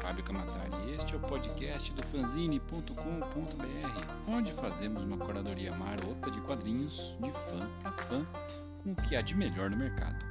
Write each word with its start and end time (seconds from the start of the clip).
Fábio 0.00 0.24
Camatari 0.24 0.74
este 0.94 1.14
é 1.14 1.16
o 1.16 1.20
podcast 1.20 1.92
do 1.92 2.02
fanzine.com.br, 2.06 2.94
onde 4.28 4.52
fazemos 4.52 5.02
uma 5.02 5.16
curadoria 5.16 5.72
marota 5.72 6.30
de 6.30 6.40
quadrinhos 6.42 7.16
de 7.20 7.30
fã 7.30 7.68
para 7.82 7.92
fã 7.92 8.26
com 8.82 8.92
o 8.92 8.96
que 8.96 9.16
há 9.16 9.22
de 9.22 9.34
melhor 9.34 9.70
no 9.70 9.76
mercado. 9.76 10.24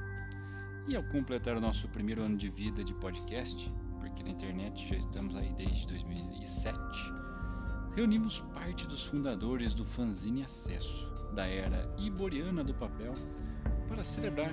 E 0.86 0.96
ao 0.96 1.02
completar 1.04 1.56
o 1.56 1.60
nosso 1.60 1.88
primeiro 1.88 2.22
ano 2.22 2.36
de 2.36 2.48
vida 2.48 2.82
de 2.82 2.94
podcast, 2.94 3.72
porque 4.00 4.22
na 4.22 4.30
internet 4.30 4.88
já 4.88 4.96
estamos 4.96 5.36
aí 5.36 5.52
desde 5.52 5.86
2007, 5.86 6.78
reunimos 7.94 8.40
parte 8.54 8.86
dos 8.86 9.04
fundadores 9.04 9.74
do 9.74 9.84
fanzine 9.84 10.44
Acesso, 10.44 11.10
da 11.34 11.46
era 11.46 11.94
iboriana 11.98 12.64
do 12.64 12.74
papel, 12.74 13.14
para 13.88 14.02
celebrar 14.02 14.52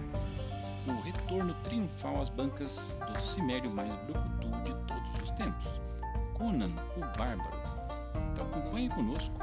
o 0.87 1.01
retorno 1.01 1.53
triunfal 1.63 2.21
às 2.21 2.29
bancas 2.29 2.97
do 3.07 3.19
cimério 3.19 3.69
mais 3.69 3.93
brucutu 4.07 4.49
de 4.63 4.73
todos 4.85 5.21
os 5.21 5.31
tempos, 5.31 5.79
Conan 6.33 6.71
o 6.97 6.99
Bárbaro. 7.17 7.61
Então 8.31 8.45
acompanhe 8.45 8.89
conosco 8.89 9.35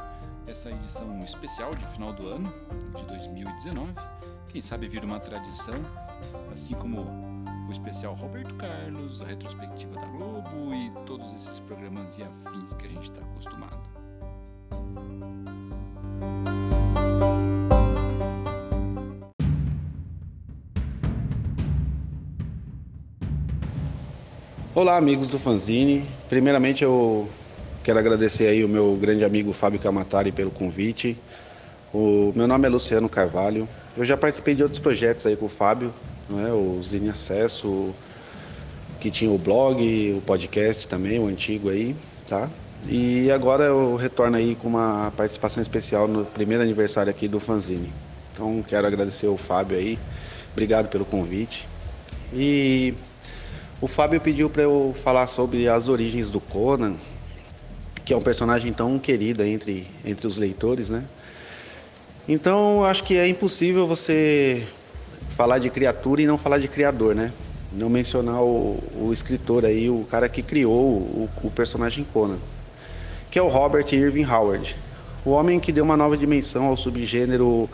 essa 0.47 0.71
edição 0.71 1.19
especial 1.21 1.75
de 1.75 1.87
final 1.87 2.13
do 2.13 2.29
ano 2.29 2.53
de 2.97 3.03
2019. 3.05 3.93
Quem 4.49 4.63
sabe 4.63 4.89
vira 4.89 5.05
uma 5.07 5.21
tradição, 5.21 5.77
assim 6.53 6.75
como 6.75 7.03
o 7.69 7.71
especial 7.71 8.15
Roberto 8.15 8.55
Carlos, 8.55 9.21
a 9.21 9.27
retrospectiva 9.27 9.95
da 9.95 10.07
Globo 10.07 10.75
e 10.75 10.91
todos 11.07 11.33
esses 11.35 11.61
programas 11.61 12.19
e 12.19 12.23
afins 12.23 12.75
que 12.75 12.87
a 12.87 12.89
gente 12.89 13.05
está 13.05 13.21
acostumado. 13.21 13.79
Olá, 24.79 24.97
amigos 24.97 25.27
do 25.27 25.41
Fanzine. 25.41 26.09
Primeiramente, 26.29 26.85
eu 26.85 27.29
quero 27.83 27.99
agradecer 27.99 28.47
aí 28.47 28.63
o 28.63 28.69
meu 28.69 28.95
grande 28.95 29.25
amigo 29.25 29.53
Fábio 29.53 29.81
Camatari 29.81 30.31
pelo 30.31 30.53
convite. 30.53 31.19
O 31.93 32.33
meu 32.37 32.47
nome 32.47 32.65
é 32.65 32.69
Luciano 32.69 33.09
Carvalho. 33.09 33.69
Eu 33.97 34.07
já 34.07 34.17
participei 34.17 34.55
de 34.55 34.63
outros 34.63 34.79
projetos 34.79 35.27
aí 35.27 35.35
com 35.35 35.47
o 35.47 35.49
Fábio, 35.49 35.93
né? 36.31 36.53
o 36.53 36.81
Zine 36.81 37.09
Acesso, 37.09 37.93
que 39.01 39.11
tinha 39.11 39.33
o 39.33 39.37
blog, 39.37 40.13
o 40.17 40.21
podcast 40.21 40.87
também, 40.87 41.19
o 41.19 41.27
antigo 41.27 41.71
aí, 41.71 41.97
tá? 42.29 42.49
E 42.89 43.33
agora 43.33 43.65
eu 43.65 43.97
retorno 43.97 44.37
aí 44.37 44.55
com 44.55 44.69
uma 44.69 45.13
participação 45.17 45.61
especial 45.61 46.07
no 46.07 46.25
primeiro 46.25 46.63
aniversário 46.63 47.11
aqui 47.11 47.27
do 47.27 47.41
Fanzine. 47.41 47.93
Então 48.33 48.63
quero 48.63 48.87
agradecer 48.87 49.27
ao 49.27 49.37
Fábio 49.37 49.77
aí. 49.77 49.99
Obrigado 50.53 50.89
pelo 50.89 51.05
convite. 51.05 51.67
E 52.33 52.95
o 53.81 53.87
Fábio 53.87 54.21
pediu 54.21 54.51
para 54.51 54.63
eu 54.63 54.95
falar 55.03 55.27
sobre 55.29 55.69
as 55.69 55.89
origens 55.89 56.31
do 56.31 56.41
Conan, 56.41 56.97
que 58.05 58.13
é 58.13 58.17
um 58.17 58.23
personagem 58.23 58.73
tão 58.73 58.99
querido 58.99 59.45
entre, 59.45 59.87
entre 60.05 60.27
os 60.27 60.37
leitores, 60.37 60.91
né? 60.91 61.05
Então, 62.29 62.85
acho 62.85 63.05
que 63.05 63.17
é 63.17 63.29
impossível 63.29 63.87
você 63.87 64.67
falar 65.31 65.59
de 65.59 65.71
criatura 65.71 66.21
e 66.21 66.27
não 66.27 66.37
falar 66.37 66.59
de 66.59 66.67
criador, 66.67 67.15
né? 67.15 67.33
Não 67.73 67.89
mencionar 67.89 68.43
o, 68.43 68.83
o 68.97 69.11
escritor 69.13 69.65
aí, 69.65 69.89
o 69.89 70.05
cara 70.11 70.29
que 70.29 70.43
criou 70.43 70.73
o, 70.73 71.31
o 71.45 71.51
personagem 71.51 72.05
Conan, 72.13 72.39
que 73.31 73.39
é 73.39 73.43
o 73.43 73.49
Robert 73.49 73.87
Irving 73.93 74.25
Howard, 74.25 74.77
o 75.25 75.31
homem 75.31 75.59
que 75.59 75.73
deu 75.73 75.85
uma 75.85 75.97
nova 75.97 76.17
dimensão 76.17 76.67
ao 76.67 76.77
subgênero 76.77 77.69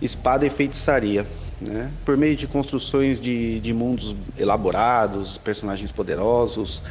espada 0.00 0.46
e 0.46 0.50
feitiçaria 0.50 1.26
né? 1.60 1.90
por 2.04 2.16
meio 2.16 2.36
de 2.36 2.46
construções 2.46 3.20
de, 3.20 3.60
de 3.60 3.72
mundos 3.72 4.14
elaborados, 4.38 5.38
personagens 5.38 5.90
poderosos, 5.90 6.82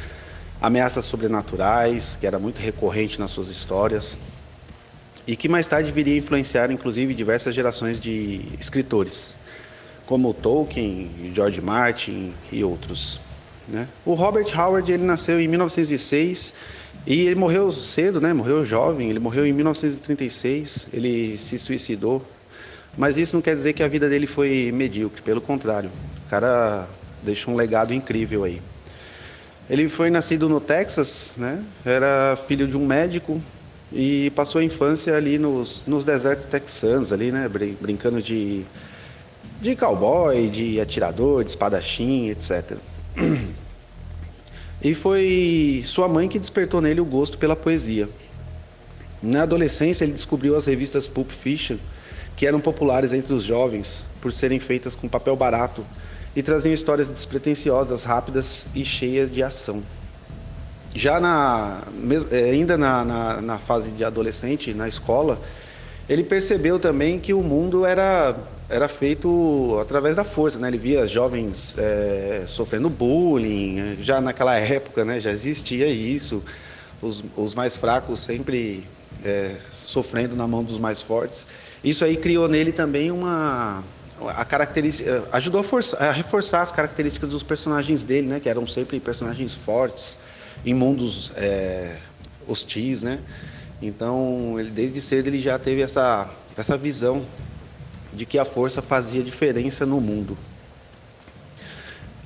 ameaças 0.60 1.04
sobrenaturais, 1.04 2.16
que 2.16 2.26
era 2.26 2.38
muito 2.38 2.58
recorrente 2.58 3.18
nas 3.18 3.30
suas 3.30 3.48
histórias, 3.48 4.18
e 5.26 5.36
que 5.36 5.48
mais 5.48 5.66
tarde 5.66 5.92
viria 5.92 6.14
a 6.14 6.18
influenciar 6.18 6.70
inclusive 6.70 7.14
diversas 7.14 7.54
gerações 7.54 8.00
de 8.00 8.42
escritores, 8.58 9.36
como 10.06 10.32
Tolkien, 10.32 11.32
George 11.34 11.60
Martin 11.60 12.32
e 12.50 12.64
outros. 12.64 13.20
Né? 13.68 13.86
O 14.04 14.14
Robert 14.14 14.46
Howard 14.58 14.90
ele 14.90 15.04
nasceu 15.04 15.38
em 15.38 15.46
1906 15.46 16.54
e 17.08 17.26
ele 17.26 17.34
morreu 17.34 17.72
cedo, 17.72 18.20
né? 18.20 18.32
morreu 18.32 18.64
jovem, 18.64 19.10
ele 19.10 19.18
morreu 19.18 19.44
em 19.44 19.52
1936, 19.52 20.88
ele 20.92 21.38
se 21.38 21.58
suicidou 21.58 22.24
mas 22.98 23.16
isso 23.16 23.36
não 23.36 23.40
quer 23.40 23.54
dizer 23.54 23.74
que 23.74 23.82
a 23.84 23.86
vida 23.86 24.08
dele 24.08 24.26
foi 24.26 24.72
medíocre, 24.74 25.22
pelo 25.22 25.40
contrário. 25.40 25.88
O 26.26 26.28
cara 26.28 26.88
deixou 27.22 27.54
um 27.54 27.56
legado 27.56 27.94
incrível 27.94 28.42
aí. 28.42 28.60
Ele 29.70 29.88
foi 29.88 30.10
nascido 30.10 30.48
no 30.48 30.60
Texas, 30.60 31.36
né? 31.38 31.62
Era 31.84 32.36
filho 32.48 32.66
de 32.66 32.76
um 32.76 32.84
médico 32.84 33.40
e 33.92 34.30
passou 34.30 34.60
a 34.60 34.64
infância 34.64 35.14
ali 35.16 35.38
nos, 35.38 35.86
nos 35.86 36.04
desertos 36.04 36.46
texanos, 36.46 37.12
ali, 37.12 37.30
né? 37.30 37.48
Brincando 37.80 38.20
de, 38.20 38.64
de 39.60 39.76
cowboy, 39.76 40.48
de 40.48 40.80
atirador, 40.80 41.44
de 41.44 41.50
espadachim, 41.50 42.28
etc. 42.30 42.78
E 44.82 44.94
foi 44.94 45.82
sua 45.84 46.08
mãe 46.08 46.28
que 46.28 46.38
despertou 46.38 46.80
nele 46.80 47.00
o 47.00 47.04
gosto 47.04 47.36
pela 47.38 47.56
poesia. 47.56 48.08
Na 49.22 49.42
adolescência, 49.42 50.04
ele 50.04 50.12
descobriu 50.12 50.56
as 50.56 50.66
revistas 50.66 51.08
Pulp 51.08 51.30
Fiction 51.30 51.76
que 52.38 52.46
eram 52.46 52.60
populares 52.60 53.12
entre 53.12 53.34
os 53.34 53.42
jovens 53.42 54.06
por 54.20 54.32
serem 54.32 54.60
feitas 54.60 54.94
com 54.94 55.08
papel 55.08 55.34
barato 55.34 55.84
e 56.36 56.42
traziam 56.42 56.72
histórias 56.72 57.08
despretensiosas, 57.08 58.04
rápidas 58.04 58.68
e 58.72 58.84
cheias 58.84 59.28
de 59.28 59.42
ação. 59.42 59.82
Já 60.94 61.18
na, 61.18 61.82
eh, 62.30 62.50
ainda 62.50 62.78
na, 62.78 63.04
na, 63.04 63.40
na 63.40 63.58
fase 63.58 63.90
de 63.90 64.04
adolescente, 64.04 64.72
na 64.72 64.86
escola, 64.86 65.40
ele 66.08 66.22
percebeu 66.22 66.78
também 66.78 67.18
que 67.18 67.34
o 67.34 67.42
mundo 67.42 67.84
era, 67.84 68.36
era 68.68 68.86
feito 68.88 69.78
através 69.80 70.16
da 70.16 70.24
força, 70.24 70.58
né? 70.58 70.68
Ele 70.68 70.78
via 70.78 71.06
jovens 71.06 71.76
é, 71.78 72.44
sofrendo 72.46 72.90
bullying, 72.90 73.98
já 74.02 74.20
naquela 74.20 74.56
época, 74.56 75.04
né? 75.04 75.20
Já 75.20 75.30
existia 75.30 75.86
isso, 75.86 76.42
os, 77.00 77.24
os 77.36 77.54
mais 77.54 77.76
fracos 77.76 78.20
sempre 78.20 78.84
é, 79.24 79.56
sofrendo 79.72 80.36
na 80.36 80.46
mão 80.46 80.62
dos 80.62 80.78
mais 80.78 81.00
fortes. 81.00 81.46
Isso 81.82 82.04
aí 82.04 82.16
criou 82.16 82.48
nele 82.48 82.72
também 82.72 83.10
uma 83.10 83.82
a 84.26 84.44
característica 84.44 85.24
ajudou 85.30 85.60
a, 85.60 85.64
forçar, 85.64 86.02
a, 86.02 86.10
reforçar 86.10 86.62
as 86.62 86.72
características 86.72 87.30
dos 87.30 87.44
personagens 87.44 88.02
dele, 88.02 88.26
né, 88.26 88.40
que 88.40 88.48
eram 88.48 88.66
sempre 88.66 88.98
personagens 88.98 89.54
fortes 89.54 90.18
em 90.66 90.74
mundos 90.74 91.30
é, 91.36 91.96
hostis, 92.46 93.02
né? 93.02 93.20
Então, 93.80 94.58
ele 94.58 94.70
desde 94.70 95.00
cedo 95.00 95.28
ele 95.28 95.40
já 95.40 95.56
teve 95.56 95.82
essa 95.82 96.28
essa 96.56 96.76
visão 96.76 97.24
de 98.12 98.26
que 98.26 98.38
a 98.38 98.44
força 98.44 98.80
fazia 98.80 99.22
diferença 99.22 99.84
no 99.84 100.00
mundo. 100.00 100.36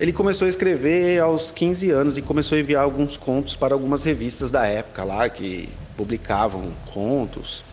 Ele 0.00 0.12
começou 0.12 0.46
a 0.46 0.48
escrever 0.48 1.20
aos 1.20 1.50
15 1.50 1.90
anos 1.90 2.18
e 2.18 2.22
começou 2.22 2.56
a 2.56 2.60
enviar 2.60 2.82
alguns 2.82 3.16
contos 3.16 3.54
para 3.54 3.74
algumas 3.74 4.04
revistas 4.04 4.50
da 4.50 4.66
época 4.66 5.04
lá 5.04 5.28
que 5.28 5.68
publicavam 5.96 6.72
contos 6.92 7.64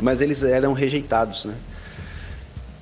mas 0.00 0.20
eles 0.20 0.42
eram 0.42 0.72
rejeitados, 0.72 1.44
né? 1.44 1.54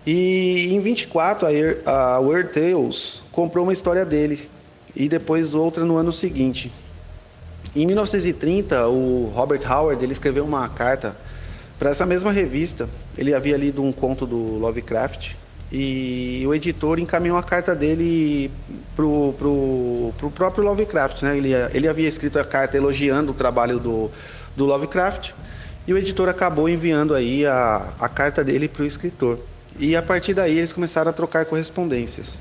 E 0.06 0.68
em 0.74 0.80
24 0.80 1.46
a, 1.86 2.18
Weird 2.18 2.52
Tales 2.52 3.22
comprou 3.30 3.64
uma 3.64 3.72
história 3.72 4.04
dele 4.04 4.48
e 4.96 5.08
depois 5.08 5.54
outra 5.54 5.84
no 5.84 5.96
ano 5.96 6.12
seguinte. 6.12 6.72
Em 7.74 7.86
1930 7.86 8.88
o 8.88 9.32
Robert 9.34 9.62
Howard 9.70 10.02
ele 10.02 10.12
escreveu 10.12 10.44
uma 10.44 10.68
carta 10.68 11.16
para 11.82 11.90
essa 11.90 12.06
mesma 12.06 12.30
revista. 12.30 12.88
Ele 13.18 13.34
havia 13.34 13.56
lido 13.56 13.82
um 13.82 13.90
conto 13.90 14.24
do 14.24 14.36
Lovecraft 14.36 15.32
e 15.72 16.44
o 16.46 16.54
editor 16.54 17.00
encaminhou 17.00 17.36
a 17.36 17.42
carta 17.42 17.74
dele 17.74 18.52
pro, 18.94 19.34
pro, 19.36 20.14
pro 20.16 20.30
próprio 20.30 20.62
Lovecraft, 20.62 21.22
né? 21.22 21.36
Ele, 21.36 21.50
ele 21.74 21.88
havia 21.88 22.08
escrito 22.08 22.38
a 22.38 22.44
carta 22.44 22.76
elogiando 22.76 23.32
o 23.32 23.34
trabalho 23.34 23.80
do, 23.80 24.08
do 24.56 24.64
Lovecraft 24.64 25.32
e 25.84 25.92
o 25.92 25.98
editor 25.98 26.28
acabou 26.28 26.68
enviando 26.68 27.16
aí 27.16 27.44
a, 27.44 27.92
a 27.98 28.08
carta 28.08 28.44
dele 28.44 28.68
para 28.68 28.84
o 28.84 28.86
escritor. 28.86 29.40
E 29.76 29.96
a 29.96 30.02
partir 30.02 30.34
daí 30.34 30.58
eles 30.58 30.72
começaram 30.72 31.10
a 31.10 31.12
trocar 31.12 31.46
correspondências. 31.46 32.38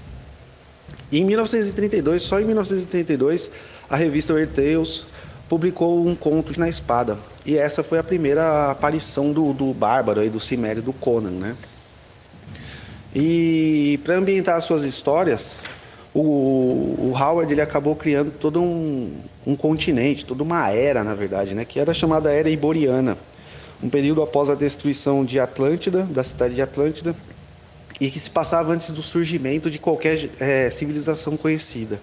E 1.11 1.17
em 1.17 1.25
1932, 1.25 2.21
só 2.21 2.39
em 2.39 2.45
1932, 2.45 3.49
a 3.89 3.95
revista 3.95 4.35
Weird 4.35 4.53
Tales 4.53 5.07
publicou 5.51 6.07
um 6.07 6.15
conto 6.15 6.57
na 6.57 6.69
espada. 6.69 7.17
E 7.45 7.57
essa 7.57 7.83
foi 7.83 7.99
a 7.99 8.03
primeira 8.03 8.71
aparição 8.71 9.33
do, 9.33 9.51
do 9.51 9.73
Bárbaro 9.73 10.23
e 10.23 10.29
do 10.29 10.39
Cimério 10.39 10.81
do 10.81 10.93
Conan, 10.93 11.31
né? 11.31 11.57
E 13.13 13.99
para 14.01 14.15
ambientar 14.15 14.55
as 14.55 14.63
suas 14.63 14.85
histórias, 14.85 15.65
o, 16.13 16.21
o, 16.21 17.13
Howard 17.13 17.51
ele 17.51 17.59
acabou 17.59 17.97
criando 17.97 18.31
todo 18.31 18.61
um, 18.61 19.11
um 19.45 19.53
continente, 19.53 20.25
toda 20.25 20.41
uma 20.41 20.69
era, 20.69 21.03
na 21.03 21.13
verdade, 21.13 21.53
né? 21.53 21.65
Que 21.65 21.81
era 21.81 21.93
chamada 21.93 22.31
Era 22.31 22.49
Iboriana 22.49 23.17
um 23.83 23.89
período 23.89 24.21
após 24.21 24.49
a 24.49 24.55
destruição 24.55 25.25
de 25.25 25.37
Atlântida, 25.37 26.03
da 26.03 26.23
cidade 26.23 26.55
de 26.55 26.61
Atlântida, 26.61 27.13
e 27.99 28.09
que 28.09 28.19
se 28.21 28.29
passava 28.29 28.71
antes 28.71 28.91
do 28.91 29.03
surgimento 29.03 29.69
de 29.69 29.79
qualquer 29.79 30.29
é, 30.39 30.69
civilização 30.69 31.35
conhecida. 31.35 31.99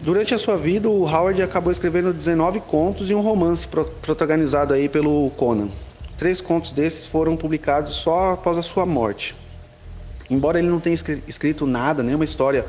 Durante 0.00 0.32
a 0.32 0.38
sua 0.38 0.56
vida, 0.56 0.88
o 0.88 1.02
Howard 1.02 1.42
acabou 1.42 1.72
escrevendo 1.72 2.12
19 2.12 2.60
contos 2.60 3.10
e 3.10 3.14
um 3.14 3.20
romance 3.20 3.66
protagonizado 3.66 4.72
aí 4.72 4.88
pelo 4.88 5.28
Conan. 5.30 5.68
Três 6.16 6.40
contos 6.40 6.70
desses 6.70 7.06
foram 7.06 7.36
publicados 7.36 7.94
só 7.94 8.34
após 8.34 8.56
a 8.56 8.62
sua 8.62 8.86
morte. 8.86 9.34
Embora 10.30 10.60
ele 10.60 10.68
não 10.68 10.78
tenha 10.78 10.94
escrito 11.26 11.66
nada, 11.66 12.02
nenhuma 12.02 12.24
história 12.24 12.64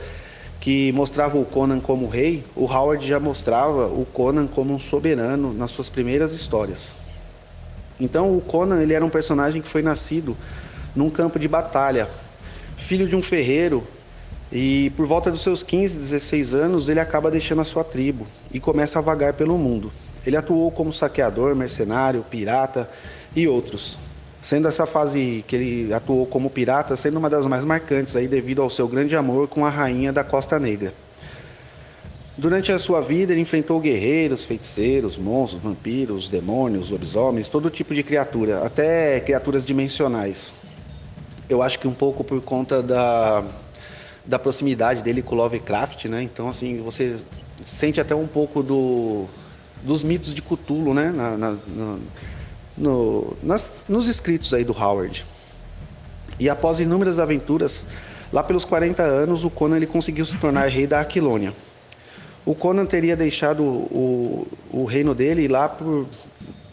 que 0.60 0.92
mostrava 0.92 1.38
o 1.38 1.46
Conan 1.46 1.80
como 1.80 2.08
rei, 2.08 2.44
o 2.56 2.66
Howard 2.66 3.08
já 3.08 3.20
mostrava 3.20 3.86
o 3.86 4.08
Conan 4.12 4.48
como 4.48 4.74
um 4.74 4.80
soberano 4.80 5.54
nas 5.54 5.70
suas 5.70 5.88
primeiras 5.88 6.34
histórias. 6.34 6.96
Então 8.00 8.36
o 8.36 8.42
Conan 8.42 8.81
ele 8.81 8.94
era 8.94 9.06
um 9.06 9.10
personagem 9.10 9.62
que 9.62 9.68
foi 9.68 9.84
nascido 9.84 10.36
num 10.96 11.12
campo 11.12 11.38
de 11.38 11.48
batalha, 11.48 12.10
filho 12.76 13.08
de 13.08 13.16
um 13.16 13.22
ferreiro 13.22 13.86
e 14.51 14.90
por 14.92 15.06
volta 15.06 15.30
dos 15.30 15.42
seus 15.42 15.62
15, 15.62 15.98
16 15.98 16.54
anos, 16.54 16.90
ele 16.90 17.00
acaba 17.00 17.30
deixando 17.30 17.62
a 17.62 17.66
sua 17.66 17.84
tribo 17.84 18.25
e 18.51 18.60
começa 18.60 18.98
a 18.98 19.01
vagar 19.01 19.34
pelo 19.34 19.57
mundo. 19.57 19.92
Ele 20.25 20.36
atuou 20.36 20.72
como 20.72 20.92
saqueador, 20.92 21.56
mercenário, 21.56 22.25
pirata 22.30 22.90
e 23.36 23.48
outros. 23.48 23.98
Sendo 24.42 24.68
essa 24.68 24.86
fase 24.86 25.44
que 25.48 25.56
ele 25.56 25.94
atuou 25.94 26.25
como 26.25 26.50
pirata 26.50 26.96
sendo 26.96 27.18
uma 27.18 27.30
das 27.30 27.46
mais 27.46 27.63
marcantes 27.63 28.16
aí 28.16 28.28
devido 28.28 28.62
ao 28.62 28.69
seu 28.69 28.88
grande 28.88 29.16
amor 29.16 29.48
com 29.48 29.66
a 29.66 29.69
rainha 29.69 30.12
da 30.12 30.24
Costa 30.24 30.57
Negra. 30.57 30.94
Durante 32.36 32.72
a 32.72 32.80
sua 32.80 33.02
vida, 33.02 33.34
ele 33.34 33.42
enfrentou 33.42 33.80
guerreiros, 33.81 34.45
feiticeiros, 34.45 35.18
monstros, 35.18 35.62
vampiros, 35.62 36.30
demônios, 36.30 36.90
lobisomens, 36.90 37.50
todo 37.50 37.69
tipo 37.69 37.94
de 37.94 38.02
criatura, 38.02 38.66
até 38.66 39.19
criaturas 39.19 39.66
dimensionais. 39.66 40.54
Eu 41.50 41.62
acho 41.62 41.78
que 41.78 41.88
um 41.88 41.94
pouco 41.94 42.24
por 42.24 42.42
conta 42.42 42.81
da 42.81 43.44
da 44.30 44.38
proximidade 44.38 45.02
dele 45.02 45.24
com 45.24 45.36
Lovecraft, 45.36 46.06
né? 46.06 46.22
Então, 46.22 46.48
assim, 46.48 46.81
você 46.84 47.18
sente 47.66 48.00
até 48.00 48.14
um 48.14 48.28
pouco 48.28 48.62
do, 48.62 49.26
dos 49.81 50.04
mitos 50.04 50.34
de 50.34 50.42
Cthulhu, 50.42 50.94
né? 50.94 51.12
Na, 51.14 51.36
na, 51.36 51.58
no, 52.78 53.36
nas, 53.42 53.84
nos 53.90 54.08
escritos 54.08 54.54
aí 54.54 54.64
do 54.64 54.72
Howard. 54.72 55.26
E 56.40 56.48
após 56.48 56.80
inúmeras 56.80 57.18
aventuras, 57.18 57.86
lá 58.31 58.44
pelos 58.44 58.64
40 58.64 59.02
anos, 59.02 59.44
o 59.44 59.50
Conan 59.50 59.78
ele 59.78 59.88
conseguiu 59.88 60.26
se 60.26 60.38
tornar 60.38 60.68
rei 60.68 60.86
da 60.86 61.02
Aquilônia. 61.02 61.52
O 62.46 62.54
Conan 62.54 62.86
teria 62.86 63.18
deixado 63.18 63.64
o, 63.64 64.48
o 64.72 64.86
reino 64.86 65.16
dele 65.16 65.48
lá 65.48 65.68
por 65.68 66.08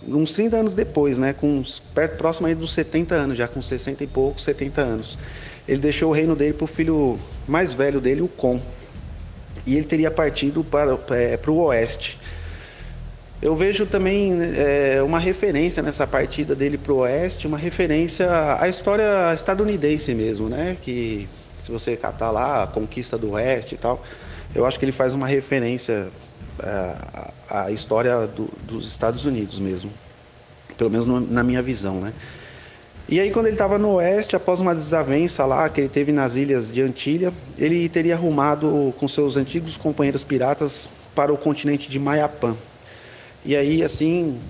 uns 0.06 0.32
30 0.32 0.58
anos 0.58 0.75
depois, 0.75 1.17
né? 1.17 1.32
Com 1.32 1.62
perto 1.94 2.19
próximo 2.19 2.47
aí 2.47 2.55
dos 2.55 2.73
70 2.75 3.14
anos, 3.14 3.38
já 3.38 3.49
com 3.49 3.62
60 3.62 4.05
e 4.05 4.06
poucos, 4.06 4.44
70 4.44 4.81
anos 4.82 5.19
ele 5.68 5.80
deixou 5.80 6.10
o 6.10 6.12
reino 6.12 6.36
dele 6.36 6.52
para 6.52 6.64
o 6.64 6.68
filho 6.68 7.18
mais 7.46 7.72
velho 7.72 8.00
dele, 8.00 8.22
o 8.22 8.28
Con. 8.28 8.60
E 9.66 9.74
ele 9.74 9.84
teria 9.84 10.10
partido 10.10 10.62
para, 10.62 10.96
é, 11.10 11.36
para 11.36 11.50
o 11.50 11.58
oeste. 11.64 12.18
Eu 13.42 13.54
vejo 13.54 13.84
também 13.84 14.32
é, 14.56 15.02
uma 15.02 15.18
referência 15.18 15.82
nessa 15.82 16.06
partida 16.06 16.54
dele 16.54 16.78
para 16.78 16.92
o 16.92 16.98
oeste, 16.98 17.46
uma 17.46 17.58
referência 17.58 18.26
à 18.58 18.68
história 18.68 19.34
estadunidense 19.34 20.14
mesmo, 20.14 20.48
né? 20.48 20.76
Que 20.80 21.28
se 21.58 21.70
você 21.70 21.96
catar 21.96 22.30
lá 22.30 22.62
a 22.62 22.66
conquista 22.66 23.19
do 23.19 23.32
oeste 23.32 23.74
e 23.74 23.78
tal, 23.78 24.02
eu 24.54 24.64
acho 24.64 24.78
que 24.78 24.84
ele 24.84 24.92
faz 24.92 25.12
uma 25.12 25.26
referência 25.26 26.08
é, 26.62 26.69
à, 27.50 27.64
à 27.64 27.70
história 27.72 28.26
do, 28.26 28.48
dos 28.62 28.86
Estados 28.86 29.26
Unidos 29.26 29.58
mesmo, 29.58 29.90
pelo 30.78 30.90
menos 30.90 31.06
no, 31.06 31.20
na 31.20 31.42
minha 31.42 31.60
visão, 31.60 32.00
né? 32.00 32.12
E 33.08 33.20
aí, 33.20 33.31
quando 33.31 33.47
ele 33.47 33.55
estava 33.55 33.79
no 33.79 33.93
oeste, 33.94 34.35
após 34.35 34.58
uma 34.58 34.75
desavença 34.75 35.47
lá 35.47 35.69
que 35.69 35.81
ele 35.81 35.88
teve 35.88 36.11
nas 36.11 36.35
ilhas 36.35 36.73
de 36.73 36.82
Antilha, 36.82 37.32
ele 37.56 37.88
teria 37.88 38.14
arrumado 38.14 38.93
com 38.99 39.06
seus 39.06 39.37
antigos 39.37 39.76
companheiros 39.76 40.25
piratas 40.25 40.91
para 41.14 41.32
o 41.32 41.38
continente 41.38 41.88
de 41.88 42.00
Mayapã. 42.00 42.56
E 43.44 43.55
aí, 43.55 43.85
assim, 43.85 44.41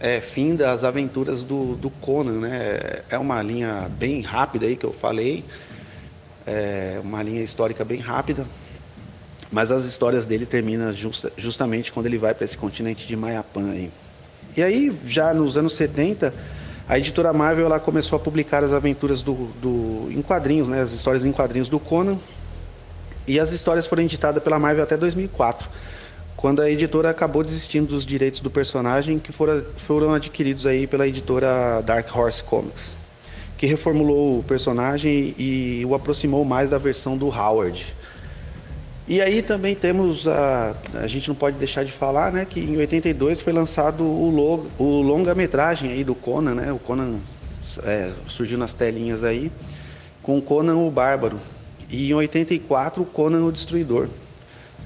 é 0.00 0.22
fim 0.22 0.56
das 0.56 0.84
aventuras 0.84 1.44
do, 1.44 1.74
do 1.74 1.90
Conan, 1.90 2.40
né? 2.40 3.02
É 3.10 3.18
uma 3.18 3.42
linha 3.42 3.90
bem 3.98 4.22
rápida 4.22 4.64
aí 4.64 4.74
que 4.74 4.86
eu 4.86 4.92
falei, 4.92 5.44
é 6.46 6.98
uma 7.04 7.22
linha 7.22 7.42
histórica 7.42 7.84
bem 7.84 8.00
rápida, 8.00 8.46
mas 9.52 9.70
as 9.70 9.84
histórias 9.84 10.24
dele 10.24 10.46
terminam 10.46 10.96
justa, 10.96 11.30
justamente 11.36 11.92
quando 11.92 12.06
ele 12.06 12.16
vai 12.16 12.32
para 12.32 12.46
esse 12.46 12.56
continente 12.56 13.06
de 13.06 13.14
Mayapã 13.14 13.70
aí. 13.70 13.90
E 14.56 14.62
aí, 14.62 14.98
já 15.04 15.34
nos 15.34 15.58
anos 15.58 15.74
70 15.74 16.32
a 16.88 16.98
editora 16.98 17.32
Marvel 17.34 17.66
ela 17.66 17.78
começou 17.78 18.16
a 18.16 18.18
publicar 18.18 18.64
as 18.64 18.72
aventuras 18.72 19.20
do, 19.20 19.34
do, 19.60 20.08
em 20.10 20.22
quadrinhos, 20.22 20.68
né, 20.68 20.80
as 20.80 20.92
histórias 20.92 21.26
em 21.26 21.32
quadrinhos 21.32 21.68
do 21.68 21.78
Conan. 21.78 22.16
E 23.26 23.38
as 23.38 23.52
histórias 23.52 23.86
foram 23.86 24.02
editadas 24.02 24.42
pela 24.42 24.58
Marvel 24.58 24.82
até 24.82 24.96
2004, 24.96 25.68
quando 26.34 26.62
a 26.62 26.70
editora 26.70 27.10
acabou 27.10 27.44
desistindo 27.44 27.88
dos 27.88 28.06
direitos 28.06 28.40
do 28.40 28.50
personagem 28.50 29.18
que 29.18 29.32
foram, 29.32 29.62
foram 29.76 30.14
adquiridos 30.14 30.66
aí 30.66 30.86
pela 30.86 31.06
editora 31.06 31.82
Dark 31.82 32.08
Horse 32.16 32.42
Comics, 32.42 32.96
que 33.58 33.66
reformulou 33.66 34.38
o 34.38 34.42
personagem 34.42 35.34
e 35.36 35.84
o 35.84 35.94
aproximou 35.94 36.42
mais 36.42 36.70
da 36.70 36.78
versão 36.78 37.18
do 37.18 37.26
Howard. 37.26 37.94
E 39.08 39.22
aí 39.22 39.40
também 39.40 39.74
temos 39.74 40.28
a, 40.28 40.76
a 40.92 41.06
gente 41.06 41.28
não 41.28 41.34
pode 41.34 41.56
deixar 41.56 41.82
de 41.82 41.90
falar, 41.90 42.30
né, 42.30 42.44
que 42.44 42.60
em 42.60 42.76
82 42.76 43.40
foi 43.40 43.54
lançado 43.54 44.04
o, 44.04 44.70
o 44.78 45.00
longa-metragem 45.00 45.90
aí 45.90 46.04
do 46.04 46.14
Conan, 46.14 46.54
né? 46.54 46.70
O 46.70 46.78
Conan 46.78 47.18
é, 47.84 48.12
surgiu 48.26 48.58
nas 48.58 48.74
telinhas 48.74 49.24
aí 49.24 49.50
com 50.22 50.42
Conan 50.42 50.76
o 50.76 50.90
Bárbaro. 50.90 51.40
E 51.88 52.10
em 52.10 52.14
84 52.14 53.02
o 53.02 53.06
Conan 53.06 53.46
o 53.46 53.50
Destruidor, 53.50 54.10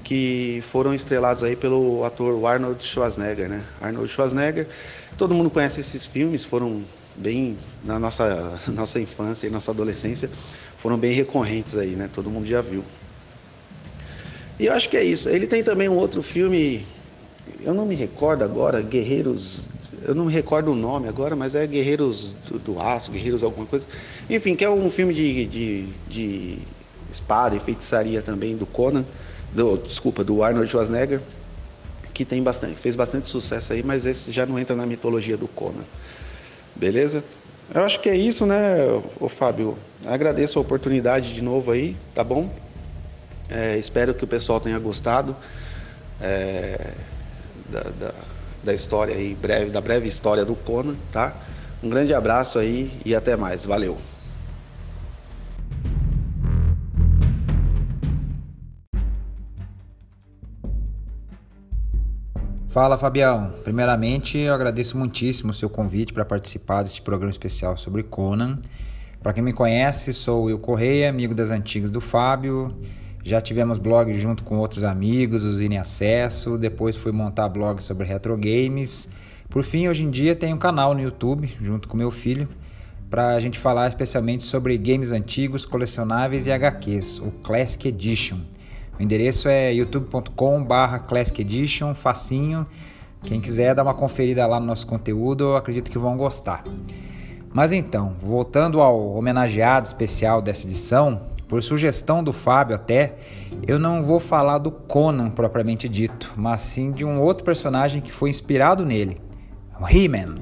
que 0.05 0.63
foram 0.71 0.93
estrelados 0.93 1.43
aí 1.43 1.57
pelo 1.57 2.05
ator 2.05 2.45
Arnold 2.45 2.81
Schwarzenegger, 2.81 3.49
né? 3.49 3.61
Arnold 3.81 4.09
Schwarzenegger, 4.09 4.69
todo 5.17 5.33
mundo 5.33 5.49
conhece 5.49 5.81
esses 5.81 6.05
filmes, 6.05 6.45
foram 6.45 6.81
bem 7.13 7.57
na 7.83 7.99
nossa 7.99 8.57
nossa 8.71 9.01
infância 9.01 9.47
e 9.47 9.49
nossa 9.49 9.71
adolescência, 9.71 10.29
foram 10.77 10.97
bem 10.97 11.11
recorrentes 11.11 11.75
aí, 11.75 11.93
né? 11.93 12.09
Todo 12.13 12.29
mundo 12.29 12.47
já 12.47 12.61
viu. 12.61 12.85
E 14.59 14.67
eu 14.67 14.73
acho 14.73 14.89
que 14.89 14.97
é 14.97 15.03
isso. 15.03 15.29
Ele 15.29 15.47
tem 15.47 15.63
também 15.63 15.89
um 15.89 15.97
outro 15.97 16.21
filme, 16.21 16.85
eu 17.61 17.73
não 17.73 17.85
me 17.85 17.95
recordo 17.95 18.43
agora, 18.43 18.81
Guerreiros. 18.81 19.65
Eu 20.05 20.13
não 20.13 20.25
me 20.25 20.33
recordo 20.33 20.71
o 20.71 20.75
nome 20.75 21.07
agora, 21.07 21.35
mas 21.35 21.55
é 21.55 21.65
Guerreiros 21.65 22.35
do, 22.49 22.59
do 22.59 22.81
Aço, 22.81 23.11
Guerreiros 23.11 23.43
alguma 23.43 23.65
coisa. 23.65 23.87
Enfim, 24.29 24.55
que 24.55 24.63
é 24.63 24.69
um 24.69 24.89
filme 24.89 25.13
de, 25.13 25.45
de, 25.45 25.87
de 26.09 26.57
espada 27.11 27.55
e 27.55 27.59
feitiçaria 27.59 28.21
também 28.21 28.55
do 28.55 28.65
Conan, 28.65 29.05
do, 29.53 29.77
desculpa, 29.77 30.23
do 30.23 30.43
Arnold 30.43 30.69
Schwarzenegger, 30.69 31.21
que 32.13 32.25
tem 32.25 32.43
bastante, 32.43 32.75
fez 32.75 32.95
bastante 32.95 33.27
sucesso 33.29 33.73
aí, 33.73 33.81
mas 33.81 34.05
esse 34.05 34.31
já 34.31 34.45
não 34.45 34.59
entra 34.59 34.75
na 34.75 34.85
mitologia 34.85 35.37
do 35.37 35.47
Conan. 35.47 35.83
Beleza? 36.75 37.23
Eu 37.73 37.83
acho 37.83 37.99
que 37.99 38.09
é 38.09 38.15
isso, 38.15 38.45
né, 38.45 38.77
ô 39.19 39.27
Fábio? 39.27 39.77
Agradeço 40.05 40.59
a 40.59 40.61
oportunidade 40.61 41.33
de 41.33 41.41
novo 41.41 41.71
aí, 41.71 41.95
tá 42.13 42.23
bom? 42.23 42.51
É, 43.53 43.77
espero 43.77 44.15
que 44.15 44.23
o 44.23 44.27
pessoal 44.27 44.59
tenha 44.59 44.79
gostado 44.79 45.35
é, 46.19 46.91
da, 47.69 47.81
da, 47.81 48.13
da, 48.63 48.73
história 48.73 49.15
aí, 49.15 49.35
breve, 49.35 49.69
da 49.69 49.79
breve 49.79 50.07
história 50.07 50.43
do 50.43 50.55
Conan, 50.55 50.95
tá? 51.11 51.35
Um 51.83 51.87
grande 51.87 52.15
abraço 52.15 52.57
aí 52.57 52.91
e 53.05 53.13
até 53.13 53.37
mais. 53.37 53.63
Valeu! 53.63 53.95
Fala 62.69 62.97
Fabião, 62.97 63.53
primeiramente 63.63 64.39
eu 64.39 64.55
agradeço 64.55 64.97
muitíssimo 64.97 65.51
o 65.51 65.53
seu 65.53 65.69
convite 65.69 66.11
para 66.11 66.25
participar 66.25 66.81
deste 66.81 67.03
programa 67.03 67.29
especial 67.29 67.77
sobre 67.77 68.01
Conan. 68.01 68.57
Para 69.21 69.31
quem 69.31 69.43
me 69.43 69.53
conhece, 69.53 70.11
sou 70.11 70.49
eu 70.49 70.57
Correia, 70.57 71.07
amigo 71.07 71.35
das 71.35 71.51
antigas 71.51 71.91
do 71.91 72.01
Fábio 72.01 72.75
já 73.23 73.39
tivemos 73.39 73.77
blog 73.77 74.13
junto 74.15 74.43
com 74.43 74.57
outros 74.57 74.83
amigos, 74.83 75.43
os 75.43 75.61
em 75.61 75.77
acesso. 75.77 76.57
Depois 76.57 76.95
fui 76.95 77.11
montar 77.11 77.47
blog 77.47 77.81
sobre 77.81 78.05
retro 78.05 78.37
games. 78.37 79.09
Por 79.49 79.63
fim, 79.63 79.87
hoje 79.87 80.03
em 80.03 80.11
dia 80.11 80.35
tem 80.35 80.53
um 80.53 80.57
canal 80.57 80.93
no 80.93 81.01
YouTube 81.01 81.49
junto 81.61 81.87
com 81.87 81.95
meu 81.95 82.11
filho 82.11 82.49
para 83.09 83.35
a 83.35 83.39
gente 83.39 83.59
falar 83.59 83.87
especialmente 83.87 84.43
sobre 84.43 84.75
games 84.75 85.11
antigos, 85.11 85.65
colecionáveis 85.65 86.47
e 86.47 86.51
HQs, 86.51 87.19
o 87.19 87.31
Classic 87.43 87.87
Edition. 87.87 88.39
O 88.99 89.03
endereço 89.03 89.47
é 89.47 89.71
youtube.com/classic 89.71 91.39
edition, 91.41 91.93
facinho. 91.93 92.65
Quem 93.23 93.39
quiser 93.39 93.75
dar 93.75 93.83
uma 93.83 93.93
conferida 93.93 94.45
lá 94.47 94.59
no 94.59 94.65
nosso 94.65 94.87
conteúdo, 94.87 95.43
eu 95.43 95.55
acredito 95.55 95.89
que 95.89 95.97
vão 95.97 96.17
gostar. 96.17 96.63
Mas 97.53 97.71
então, 97.71 98.15
voltando 98.21 98.81
ao 98.81 99.13
homenageado 99.15 99.85
especial 99.85 100.41
dessa 100.41 100.65
edição, 100.65 101.21
por 101.53 101.61
sugestão 101.61 102.23
do 102.23 102.33
Fábio 102.33 102.75
até, 102.75 103.15
eu 103.67 103.77
não 103.77 104.01
vou 104.01 104.19
falar 104.19 104.57
do 104.57 104.71
Conan 104.71 105.29
propriamente 105.29 105.87
dito, 105.87 106.33
mas 106.35 106.61
sim 106.61 106.91
de 106.91 107.05
um 107.05 107.21
outro 107.21 107.43
personagem 107.43 108.01
que 108.01 108.11
foi 108.11 108.31
inspirado 108.31 108.83
nele, 108.83 109.21
o 109.79 109.87
He-Man. 109.87 110.37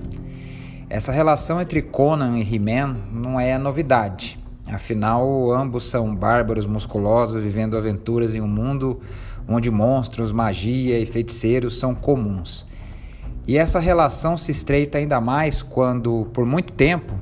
Essa 0.89 1.12
relação 1.12 1.60
entre 1.60 1.82
Conan 1.82 2.38
e 2.38 2.56
He-Man 2.56 2.96
não 3.12 3.38
é 3.38 3.58
novidade. 3.58 4.39
Afinal, 4.72 5.51
ambos 5.51 5.84
são 5.84 6.15
bárbaros 6.15 6.65
musculosos 6.65 7.44
vivendo 7.44 7.75
aventuras 7.75 8.34
em 8.34 8.39
um 8.39 8.48
mundo 8.48 9.01
onde 9.46 9.70
monstros, 9.70 10.32
magia 10.32 10.98
e 10.98 11.06
feiticeiros 11.06 11.77
são 11.77 11.94
comuns. 11.94 12.65
E 13.46 13.58
essa 13.58 13.82
relação 13.82 14.38
se 14.38 14.50
estreita 14.50 14.98
ainda 14.98 15.20
mais 15.20 15.62
quando, 15.62 16.30
por 16.32 16.46
muito 16.46 16.72
tempo, 16.72 17.20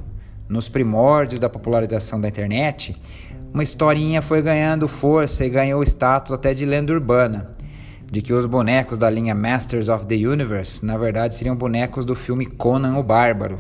nos 0.48 0.68
primórdios 0.68 1.40
da 1.40 1.48
popularização 1.48 2.22
da 2.22 2.28
internet, 2.28 2.96
uma 3.54 3.64
historinha 3.64 4.22
foi 4.22 4.42
ganhando 4.42 4.88
força 4.88 5.46
e 5.46 5.50
ganhou 5.50 5.84
status 5.84 6.32
até 6.32 6.54
de 6.54 6.66
lenda 6.66 6.94
urbana, 6.94 7.52
de 8.06 8.22
que 8.22 8.32
os 8.32 8.46
bonecos 8.46 8.98
da 8.98 9.10
linha 9.10 9.34
Masters 9.34 9.90
of 9.90 10.06
the 10.06 10.16
Universe, 10.16 10.86
na 10.86 10.98
verdade, 10.98 11.36
seriam 11.36 11.56
bonecos 11.56 12.06
do 12.06 12.16
filme 12.16 12.46
Conan 12.46 12.98
o 12.98 13.04
Bárbaro, 13.04 13.60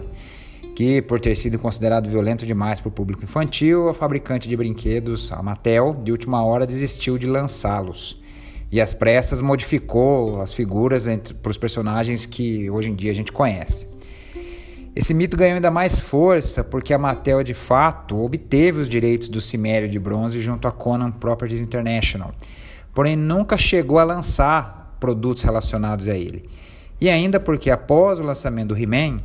que, 0.76 1.02
por 1.02 1.20
ter 1.20 1.36
sido 1.36 1.58
considerado 1.58 2.10
violento 2.10 2.46
demais 2.46 2.80
para 2.80 2.90
o 2.90 2.92
público 2.92 3.24
infantil, 3.24 3.90
a 3.90 3.94
fabricante 3.94 4.48
de 4.48 4.56
brinquedos, 4.56 5.32
a 5.32 5.42
Mattel, 5.42 5.98
de 6.04 6.12
última 6.12 6.44
hora 6.44 6.66
desistiu 6.66 7.18
de 7.18 7.28
lançá-los. 7.28 8.22
E 8.72 8.80
às 8.80 8.94
pressas 8.94 9.42
modificou 9.42 10.40
as 10.40 10.54
figuras 10.54 11.08
para 11.42 11.50
os 11.50 11.58
personagens 11.58 12.28
que 12.28 12.70
hoje 12.70 12.92
em 12.92 12.96
dia 12.96 13.10
a 13.10 13.16
gente 13.16 13.32
conhece. 13.32 13.88
Esse 15.00 15.14
mito 15.14 15.38
ganhou 15.38 15.56
ainda 15.56 15.72
mais 15.72 15.98
força 15.98 16.62
porque 16.62 16.94
a 16.94 16.98
Mattel 16.98 17.42
de 17.42 17.54
fato 17.54 18.22
obteve 18.22 18.82
os 18.82 18.90
direitos 18.90 19.30
do 19.30 19.40
Cimério 19.40 19.88
de 19.88 19.98
Bronze 19.98 20.42
junto 20.42 20.68
à 20.68 20.74
Conan 20.74 21.10
Properties 21.10 21.62
International, 21.62 22.34
porém 22.94 23.16
nunca 23.16 23.58
chegou 23.58 23.98
a 23.98 24.04
lançar 24.04 24.98
produtos 25.00 25.42
relacionados 25.42 26.10
a 26.10 26.18
ele. 26.18 26.50
E 27.00 27.10
ainda 27.10 27.40
porque 27.40 27.72
após 27.72 28.20
o 28.20 28.24
lançamento 28.24 28.76
do 28.76 28.78
He-Man, 28.78 29.22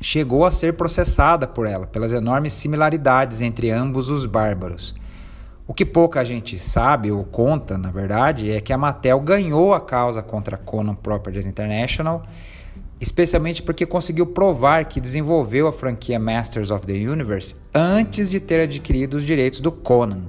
chegou 0.00 0.46
a 0.46 0.50
ser 0.50 0.72
processada 0.72 1.46
por 1.46 1.66
ela 1.66 1.86
pelas 1.86 2.12
enormes 2.12 2.54
similaridades 2.54 3.42
entre 3.42 3.70
ambos 3.70 4.08
os 4.08 4.24
bárbaros. 4.24 4.94
O 5.66 5.74
que 5.74 5.84
pouca 5.84 6.24
gente 6.24 6.58
sabe 6.58 7.12
ou 7.12 7.22
conta, 7.22 7.76
na 7.76 7.90
verdade, 7.90 8.50
é 8.50 8.62
que 8.62 8.72
a 8.72 8.78
Mattel 8.78 9.20
ganhou 9.20 9.74
a 9.74 9.80
causa 9.80 10.22
contra 10.22 10.56
a 10.56 10.58
Conan 10.58 10.94
Properties 10.94 11.44
International 11.44 12.24
especialmente 13.00 13.62
porque 13.62 13.84
conseguiu 13.84 14.26
provar 14.26 14.86
que 14.86 15.00
desenvolveu 15.00 15.68
a 15.68 15.72
franquia 15.72 16.18
Masters 16.18 16.70
of 16.70 16.86
the 16.86 16.94
Universe 16.94 17.54
antes 17.74 18.30
de 18.30 18.40
ter 18.40 18.60
adquirido 18.60 19.14
os 19.14 19.24
direitos 19.24 19.60
do 19.60 19.70
Conan. 19.70 20.22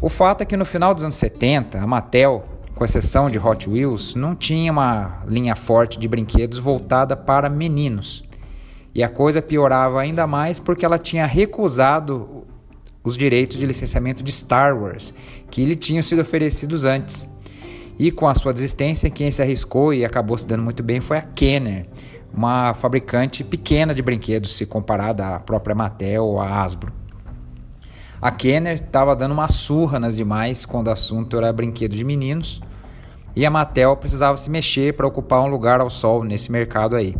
O 0.00 0.08
fato 0.08 0.42
é 0.42 0.44
que 0.44 0.56
no 0.56 0.64
final 0.64 0.92
dos 0.92 1.04
anos 1.04 1.14
70, 1.14 1.80
a 1.80 1.86
Mattel, 1.86 2.44
com 2.74 2.84
exceção 2.84 3.30
de 3.30 3.38
Hot 3.38 3.68
Wheels, 3.68 4.14
não 4.14 4.34
tinha 4.34 4.70
uma 4.70 5.22
linha 5.26 5.54
forte 5.54 5.98
de 5.98 6.08
brinquedos 6.08 6.58
voltada 6.58 7.16
para 7.16 7.48
meninos. 7.48 8.24
E 8.94 9.02
a 9.02 9.08
coisa 9.08 9.40
piorava 9.40 10.00
ainda 10.00 10.26
mais 10.26 10.58
porque 10.58 10.84
ela 10.84 10.98
tinha 10.98 11.26
recusado 11.26 12.44
os 13.04 13.16
direitos 13.16 13.56
de 13.56 13.64
licenciamento 13.64 14.22
de 14.22 14.32
Star 14.32 14.76
Wars, 14.76 15.14
que 15.50 15.64
lhe 15.64 15.76
tinham 15.76 16.02
sido 16.02 16.22
oferecidos 16.22 16.84
antes. 16.84 17.28
E 17.98 18.10
com 18.10 18.28
a 18.28 18.34
sua 18.34 18.52
desistência, 18.52 19.08
quem 19.08 19.30
se 19.30 19.40
arriscou 19.40 19.94
e 19.94 20.04
acabou 20.04 20.36
se 20.36 20.46
dando 20.46 20.62
muito 20.62 20.82
bem 20.82 21.00
foi 21.00 21.16
a 21.16 21.22
Kenner, 21.22 21.86
uma 22.32 22.74
fabricante 22.74 23.42
pequena 23.42 23.94
de 23.94 24.02
brinquedos 24.02 24.54
se 24.56 24.66
comparada 24.66 25.36
à 25.36 25.40
própria 25.40 25.74
Mattel 25.74 26.24
ou 26.24 26.40
à 26.40 26.62
Hasbro. 26.62 26.92
A 28.20 28.30
Kenner 28.30 28.74
estava 28.74 29.16
dando 29.16 29.32
uma 29.32 29.48
surra 29.48 29.98
nas 29.98 30.14
demais 30.14 30.66
quando 30.66 30.88
o 30.88 30.90
assunto 30.90 31.38
era 31.38 31.52
brinquedo 31.52 31.96
de 31.96 32.04
meninos 32.04 32.60
e 33.34 33.46
a 33.46 33.50
Mattel 33.50 33.96
precisava 33.96 34.36
se 34.36 34.50
mexer 34.50 34.94
para 34.94 35.06
ocupar 35.06 35.40
um 35.40 35.48
lugar 35.48 35.80
ao 35.80 35.88
sol 35.88 36.22
nesse 36.22 36.52
mercado 36.52 36.96
aí. 36.96 37.16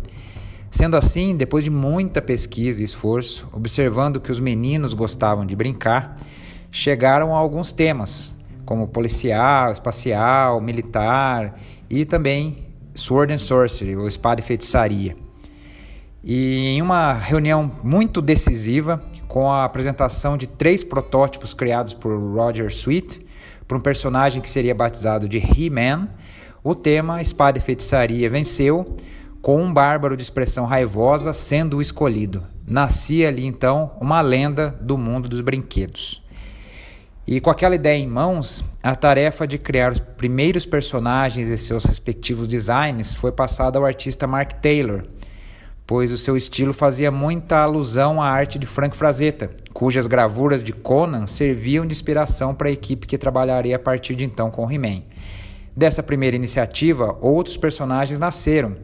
Sendo 0.69 0.95
assim, 0.95 1.35
depois 1.35 1.63
de 1.63 1.71
muita 1.71 2.21
pesquisa 2.21 2.81
e 2.81 2.85
esforço, 2.85 3.49
observando 3.51 4.19
que 4.19 4.31
os 4.31 4.39
meninos 4.39 4.93
gostavam 4.93 5.43
de 5.43 5.55
brincar, 5.55 6.15
chegaram 6.69 7.35
a 7.35 7.39
alguns 7.39 7.71
temas, 7.71 8.36
como 8.67 8.85
policial, 8.85 9.71
espacial, 9.71 10.59
militar 10.59 11.57
e 11.89 12.03
também 12.03 12.65
Sword 12.93 13.33
and 13.33 13.37
Sorcery, 13.37 13.95
ou 13.95 14.09
espada 14.09 14.41
e 14.41 14.43
feitiçaria. 14.43 15.15
E 16.21 16.75
em 16.75 16.81
uma 16.81 17.13
reunião 17.13 17.71
muito 17.81 18.21
decisiva, 18.21 19.01
com 19.25 19.49
a 19.49 19.63
apresentação 19.63 20.35
de 20.35 20.47
três 20.47 20.83
protótipos 20.83 21.53
criados 21.53 21.93
por 21.93 22.11
Roger 22.19 22.67
Sweet, 22.67 23.25
para 23.65 23.77
um 23.77 23.81
personagem 23.81 24.41
que 24.41 24.49
seria 24.49 24.75
batizado 24.75 25.29
de 25.29 25.37
He-Man, 25.37 26.09
o 26.61 26.75
tema 26.75 27.21
Espada 27.21 27.57
e 27.57 27.61
Feitiçaria 27.61 28.29
venceu, 28.29 28.97
com 29.41 29.61
um 29.61 29.73
bárbaro 29.73 30.17
de 30.17 30.23
expressão 30.23 30.65
raivosa 30.65 31.31
sendo 31.31 31.77
o 31.77 31.81
escolhido. 31.81 32.43
Nascia 32.67 33.29
ali 33.29 33.45
então 33.45 33.91
uma 34.01 34.19
lenda 34.19 34.77
do 34.81 34.97
mundo 34.97 35.29
dos 35.29 35.39
brinquedos. 35.39 36.26
E 37.27 37.41
com 37.41 37.49
aquela 37.49 37.75
ideia 37.75 37.99
em 37.99 38.07
mãos, 38.07 38.63
a 38.81 38.95
tarefa 38.95 39.45
de 39.45 39.57
criar 39.57 39.91
os 39.91 39.99
primeiros 39.99 40.65
personagens 40.65 41.49
e 41.49 41.57
seus 41.57 41.83
respectivos 41.83 42.47
designs 42.47 43.15
foi 43.15 43.33
passada 43.33 43.77
ao 43.77 43.85
artista 43.85 44.25
Mark 44.25 44.53
Taylor, 44.61 45.03
pois 45.85 46.13
o 46.13 46.17
seu 46.17 46.37
estilo 46.37 46.73
fazia 46.73 47.11
muita 47.11 47.57
alusão 47.57 48.21
à 48.21 48.29
arte 48.29 48.57
de 48.57 48.65
Frank 48.65 48.95
Frazetta, 48.95 49.49
cujas 49.73 50.07
gravuras 50.07 50.63
de 50.63 50.71
Conan 50.71 51.27
serviam 51.27 51.85
de 51.85 51.91
inspiração 51.91 52.55
para 52.55 52.69
a 52.69 52.71
equipe 52.71 53.05
que 53.05 53.17
trabalharia 53.17 53.75
a 53.75 53.79
partir 53.79 54.15
de 54.15 54.23
então 54.23 54.49
com 54.49 54.71
He-Man. 54.71 55.03
Dessa 55.75 56.01
primeira 56.01 56.37
iniciativa, 56.37 57.17
outros 57.19 57.57
personagens 57.57 58.17
nasceram, 58.17 58.77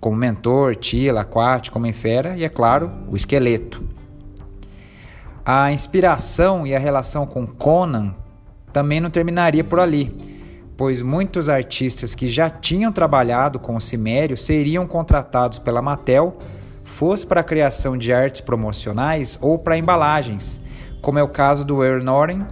como 0.00 0.16
Mentor, 0.16 0.76
Tila, 0.76 1.20
Aquático, 1.20 1.78
Homem-Fera 1.78 2.38
e, 2.38 2.44
é 2.44 2.48
claro, 2.48 2.90
o 3.10 3.16
Esqueleto. 3.16 3.84
A 5.44 5.72
inspiração 5.72 6.64
e 6.64 6.72
a 6.72 6.78
relação 6.78 7.26
com 7.26 7.44
Conan 7.44 8.14
também 8.72 9.00
não 9.00 9.10
terminaria 9.10 9.64
por 9.64 9.80
ali, 9.80 10.14
pois 10.76 11.02
muitos 11.02 11.48
artistas 11.48 12.14
que 12.14 12.28
já 12.28 12.48
tinham 12.48 12.92
trabalhado 12.92 13.58
com 13.58 13.74
o 13.74 13.80
Cimério 13.80 14.36
seriam 14.36 14.86
contratados 14.86 15.58
pela 15.58 15.82
Mattel, 15.82 16.38
fosse 16.84 17.26
para 17.26 17.40
a 17.40 17.44
criação 17.44 17.96
de 17.96 18.12
artes 18.12 18.40
promocionais 18.40 19.36
ou 19.40 19.58
para 19.58 19.76
embalagens, 19.76 20.60
como 21.00 21.18
é 21.18 21.22
o 21.24 21.28
caso 21.28 21.64
do 21.64 21.84
Earl 21.84 22.04
Norton, 22.04 22.46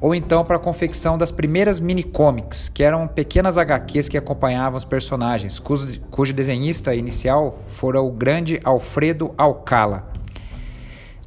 ou 0.00 0.14
então 0.14 0.42
para 0.42 0.56
a 0.56 0.58
confecção 0.58 1.18
das 1.18 1.30
primeiras 1.30 1.78
mini-comics, 1.78 2.70
que 2.70 2.82
eram 2.82 3.06
pequenas 3.06 3.58
HQs 3.58 4.08
que 4.08 4.16
acompanhavam 4.16 4.78
os 4.78 4.84
personagens, 4.86 5.58
cujo, 5.58 6.00
cujo 6.10 6.32
desenhista 6.32 6.94
inicial 6.94 7.58
fora 7.68 8.00
o 8.00 8.10
grande 8.10 8.58
Alfredo 8.64 9.34
Alcala. 9.36 10.10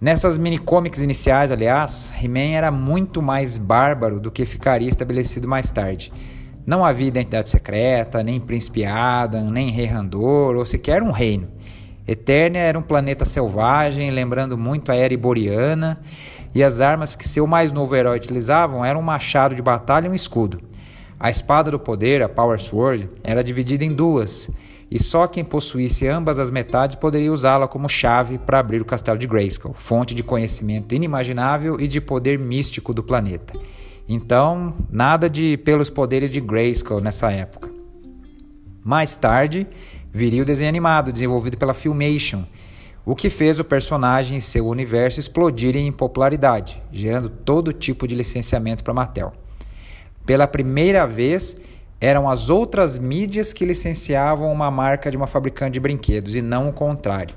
Nessas 0.04 0.38
mini-comics 0.38 1.00
iniciais, 1.00 1.50
aliás, 1.50 2.12
He-Man 2.22 2.58
era 2.58 2.70
muito 2.70 3.22
mais 3.22 3.58
bárbaro 3.58 4.20
do 4.20 4.30
que 4.30 4.44
ficaria 4.44 4.90
estabelecido 4.90 5.48
mais 5.48 5.72
tarde. 5.72 6.12
Não 6.66 6.84
havia 6.84 7.08
identidade 7.08 7.48
secreta, 7.48 8.22
nem 8.22 8.38
príncipe 8.38 8.84
Adam, 8.84 9.50
nem 9.50 9.72
rei 9.72 9.86
Randor, 9.86 10.58
ou 10.58 10.66
sequer 10.66 11.02
um 11.02 11.12
reino. 11.12 11.48
Eternia 12.06 12.60
era 12.60 12.78
um 12.78 12.82
planeta 12.82 13.24
selvagem, 13.24 14.12
lembrando 14.12 14.58
muito 14.58 14.92
a 14.92 14.96
era 14.98 15.14
iboriana, 15.14 16.02
e 16.54 16.62
as 16.62 16.82
armas 16.82 17.16
que 17.16 17.26
seu 17.26 17.48
mais 17.48 17.72
novo 17.72 17.96
herói 17.96 18.18
utilizavam 18.18 18.84
eram 18.84 19.00
um 19.00 19.04
machado 19.04 19.56
de 19.56 19.62
batalha 19.62 20.08
e 20.08 20.10
um 20.10 20.14
escudo. 20.14 20.60
A 21.18 21.30
espada 21.30 21.72
do 21.72 21.80
poder, 21.80 22.22
a 22.22 22.28
Power 22.28 22.60
Sword, 22.60 23.10
era 23.24 23.42
dividida 23.42 23.86
em 23.86 23.94
duas, 23.94 24.50
e 24.90 25.02
só 25.02 25.28
quem 25.28 25.44
possuísse 25.44 26.08
ambas 26.08 26.40
as 26.40 26.52
metades 26.52 26.96
poderia 26.96 27.32
usá-la 27.32 27.68
como 27.68 27.90
chave 27.90 28.38
para 28.38 28.60
abrir 28.60 28.82
o 28.82 28.86
castelo 28.86 29.18
de 29.18 29.28
Grayskull, 29.28 29.74
fonte 29.74 30.14
de 30.14 30.24
conhecimento 30.24 30.94
inimaginável 30.94 31.80
e 31.80 31.88
de 31.88 32.00
poder 32.00 32.38
místico 32.38 32.94
do 32.94 33.04
planeta. 33.04 33.54
Então, 34.08 34.74
nada 34.92 35.30
de 35.30 35.58
pelos 35.58 35.90
poderes 35.90 36.30
de 36.30 36.42
Grayskull 36.42 37.00
nessa 37.00 37.32
época. 37.32 37.70
Mais 38.84 39.16
tarde, 39.16 39.66
viria 40.12 40.42
o 40.42 40.46
desenho 40.46 40.70
animado 40.70 41.12
desenvolvido 41.12 41.58
pela 41.58 41.74
Filmation, 41.74 42.44
o 43.06 43.16
que 43.16 43.30
fez 43.30 43.60
o 43.60 43.64
personagem 43.64 44.38
e 44.38 44.42
seu 44.42 44.68
universo 44.68 45.20
explodirem 45.20 45.88
em 45.88 45.92
popularidade, 45.92 46.82
gerando 46.92 47.30
todo 47.30 47.74
tipo 47.74 48.08
de 48.08 48.16
licenciamento 48.16 48.84
para 48.84 48.94
Mattel. 48.94 49.34
Pela 50.26 50.48
primeira 50.48 51.06
vez, 51.06 51.58
eram 52.04 52.30
as 52.30 52.50
outras 52.50 52.98
mídias 52.98 53.54
que 53.54 53.64
licenciavam 53.64 54.52
uma 54.52 54.70
marca 54.70 55.10
de 55.10 55.16
uma 55.16 55.26
fabricante 55.26 55.76
de 55.76 55.80
brinquedos 55.80 56.36
e 56.36 56.42
não 56.42 56.68
o 56.68 56.74
contrário. 56.74 57.34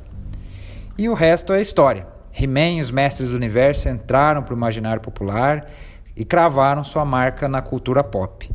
E 0.98 1.08
o 1.08 1.14
resto 1.14 1.52
é 1.52 1.62
história. 1.62 2.04
He-Man 2.36 2.78
e 2.78 2.80
os 2.80 2.90
Mestres 2.90 3.30
do 3.30 3.36
Universo 3.36 3.88
entraram 3.88 4.42
para 4.42 4.52
o 4.52 4.56
imaginário 4.56 5.00
popular 5.00 5.70
e 6.16 6.24
cravaram 6.24 6.82
sua 6.82 7.04
marca 7.04 7.46
na 7.46 7.62
cultura 7.62 8.02
pop. 8.02 8.50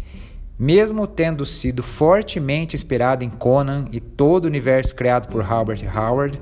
Mesmo 0.60 1.08
tendo 1.08 1.46
sido 1.46 1.82
fortemente 1.82 2.75
inspirado 2.75 3.24
em 3.24 3.30
Conan 3.30 3.86
e 3.89 4.01
todo 4.01 4.44
o 4.44 4.48
universo 4.50 4.94
criado 4.94 5.30
por 5.30 5.41
Robert 5.41 5.80
Howard, 5.96 6.41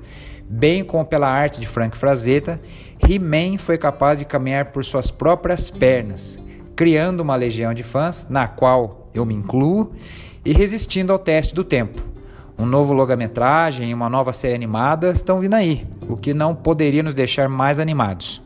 bem 0.49 0.83
como 0.83 1.05
pela 1.05 1.29
arte 1.29 1.61
de 1.61 1.67
Frank 1.67 1.95
Frazetta, 1.95 2.59
He-Man 3.07 3.59
foi 3.59 3.77
capaz 3.77 4.17
de 4.17 4.25
caminhar 4.25 4.71
por 4.71 4.83
suas 4.83 5.11
próprias 5.11 5.69
pernas, 5.69 6.39
criando 6.75 7.21
uma 7.21 7.35
legião 7.35 7.71
de 7.71 7.83
fãs 7.83 8.25
na 8.27 8.47
qual 8.47 8.99
eu 9.19 9.25
me 9.25 9.33
incluo, 9.33 9.91
e 10.43 10.53
resistindo 10.53 11.13
ao 11.13 11.19
teste 11.19 11.53
do 11.53 11.63
tempo. 11.63 12.01
Um 12.57 12.65
novo 12.65 12.93
longa-metragem 12.93 13.91
e 13.91 13.93
uma 13.93 14.09
nova 14.09 14.33
série 14.33 14.55
animada 14.55 15.11
estão 15.11 15.39
vindo 15.39 15.53
aí, 15.53 15.87
o 16.07 16.17
que 16.17 16.33
não 16.33 16.55
poderia 16.55 17.03
nos 17.03 17.13
deixar 17.13 17.47
mais 17.47 17.79
animados. 17.79 18.41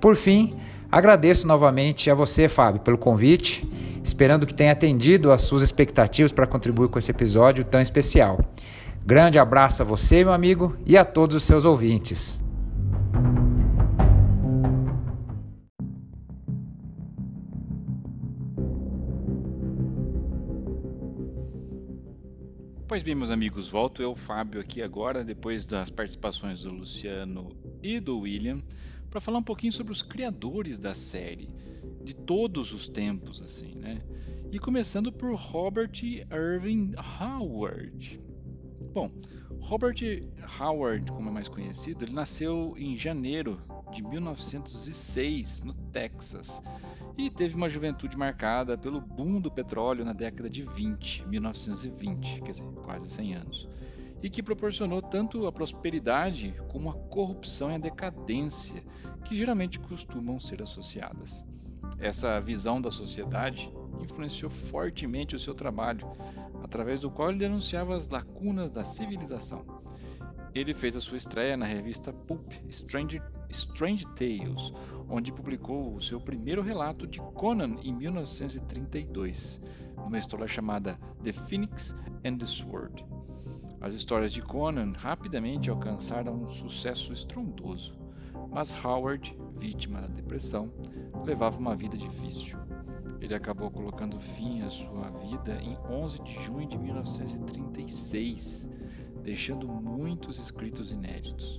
Por 0.00 0.16
fim, 0.16 0.54
agradeço 0.90 1.46
novamente 1.46 2.10
a 2.10 2.14
você, 2.14 2.48
Fábio, 2.48 2.80
pelo 2.80 2.98
convite. 2.98 3.68
esperando 4.04 4.46
que 4.46 4.52
tenha 4.52 4.72
atendido 4.72 5.32
às 5.32 5.42
suas 5.42 5.62
expectativas 5.62 6.30
para 6.30 6.46
contribuir 6.46 6.88
com 6.88 6.98
esse 6.98 7.10
episódio 7.10 7.64
tão 7.64 7.80
especial. 7.80 8.38
Grande 9.04 9.38
abraço 9.38 9.80
a 9.80 9.84
você, 9.84 10.22
meu 10.22 10.32
amigo, 10.34 10.76
e 10.84 10.96
a 10.98 11.04
todos 11.06 11.34
os 11.36 11.42
seus 11.42 11.64
ouvintes. 11.64 12.43
Pois 22.94 23.02
bem, 23.02 23.16
meus 23.16 23.32
amigos, 23.32 23.68
volto 23.68 24.00
eu, 24.00 24.14
Fábio, 24.14 24.60
aqui 24.60 24.80
agora, 24.80 25.24
depois 25.24 25.66
das 25.66 25.90
participações 25.90 26.60
do 26.60 26.70
Luciano 26.70 27.50
e 27.82 27.98
do 27.98 28.20
William, 28.20 28.62
para 29.10 29.20
falar 29.20 29.38
um 29.38 29.42
pouquinho 29.42 29.72
sobre 29.72 29.92
os 29.92 30.00
criadores 30.00 30.78
da 30.78 30.94
série, 30.94 31.48
de 32.04 32.14
todos 32.14 32.72
os 32.72 32.86
tempos, 32.86 33.42
assim, 33.42 33.74
né? 33.74 34.00
E 34.52 34.60
começando 34.60 35.10
por 35.10 35.34
Robert 35.34 35.90
Irving 36.30 36.94
Howard. 37.20 38.22
Bom, 38.92 39.10
Robert 39.66 39.96
Howard, 40.60 41.10
como 41.10 41.30
é 41.30 41.32
mais 41.32 41.48
conhecido, 41.48 42.04
ele 42.04 42.12
nasceu 42.12 42.74
em 42.76 42.98
janeiro 42.98 43.58
de 43.90 44.02
1906, 44.02 45.62
no 45.62 45.72
Texas, 45.72 46.62
e 47.16 47.30
teve 47.30 47.54
uma 47.54 47.70
juventude 47.70 48.14
marcada 48.14 48.76
pelo 48.76 49.00
boom 49.00 49.40
do 49.40 49.50
petróleo 49.50 50.04
na 50.04 50.12
década 50.12 50.50
de 50.50 50.64
20, 50.64 51.26
1920, 51.28 52.42
quer 52.42 52.50
dizer, 52.50 52.64
quase 52.84 53.08
100 53.08 53.34
anos, 53.36 53.68
e 54.22 54.28
que 54.28 54.42
proporcionou 54.42 55.00
tanto 55.00 55.46
a 55.46 55.52
prosperidade 55.52 56.54
como 56.68 56.90
a 56.90 56.94
corrupção 56.94 57.70
e 57.72 57.76
a 57.76 57.78
decadência, 57.78 58.84
que 59.24 59.34
geralmente 59.34 59.80
costumam 59.80 60.38
ser 60.38 60.60
associadas. 60.60 61.42
Essa 61.98 62.38
visão 62.38 62.82
da 62.82 62.90
sociedade 62.90 63.72
influenciou 64.02 64.50
fortemente 64.50 65.36
o 65.36 65.38
seu 65.38 65.54
trabalho, 65.54 66.06
através 66.62 67.00
do 67.00 67.10
qual 67.10 67.30
ele 67.30 67.38
denunciava 67.38 67.96
as 67.96 68.08
lacunas 68.08 68.70
da 68.70 68.84
civilização. 68.84 69.64
Ele 70.54 70.72
fez 70.72 70.94
a 70.94 71.00
sua 71.00 71.16
estreia 71.16 71.56
na 71.56 71.66
revista 71.66 72.12
Pulp 72.12 72.52
Strange, 72.68 73.20
Strange 73.50 74.06
Tales, 74.14 74.72
onde 75.08 75.32
publicou 75.32 75.94
o 75.94 76.00
seu 76.00 76.20
primeiro 76.20 76.62
relato 76.62 77.06
de 77.06 77.20
Conan 77.34 77.76
em 77.82 77.92
1932, 77.92 79.60
numa 79.96 80.18
história 80.18 80.46
chamada 80.46 80.98
The 81.22 81.32
Phoenix 81.32 81.94
and 82.24 82.38
the 82.38 82.46
Sword. 82.46 83.04
As 83.80 83.94
histórias 83.94 84.32
de 84.32 84.40
Conan 84.40 84.92
rapidamente 84.96 85.68
alcançaram 85.68 86.34
um 86.34 86.48
sucesso 86.48 87.12
estrondoso, 87.12 87.98
mas 88.50 88.72
Howard, 88.84 89.36
vítima 89.58 90.00
da 90.00 90.06
depressão, 90.06 90.72
levava 91.26 91.58
uma 91.58 91.76
vida 91.76 91.96
difícil. 91.96 92.63
Ele 93.24 93.34
acabou 93.34 93.70
colocando 93.70 94.20
fim 94.20 94.60
à 94.60 94.68
sua 94.68 95.08
vida 95.08 95.58
em 95.62 95.78
11 95.90 96.22
de 96.24 96.34
junho 96.44 96.68
de 96.68 96.76
1936, 96.76 98.70
deixando 99.22 99.66
muitos 99.66 100.38
escritos 100.38 100.92
inéditos. 100.92 101.58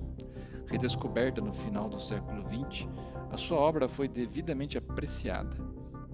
Redescoberta 0.67 1.41
no 1.41 1.51
final 1.51 1.89
do 1.89 1.99
século 1.99 2.43
XX, 2.43 2.87
a 3.31 3.37
sua 3.37 3.57
obra 3.57 3.89
foi 3.89 4.07
devidamente 4.07 4.77
apreciada. 4.77 5.57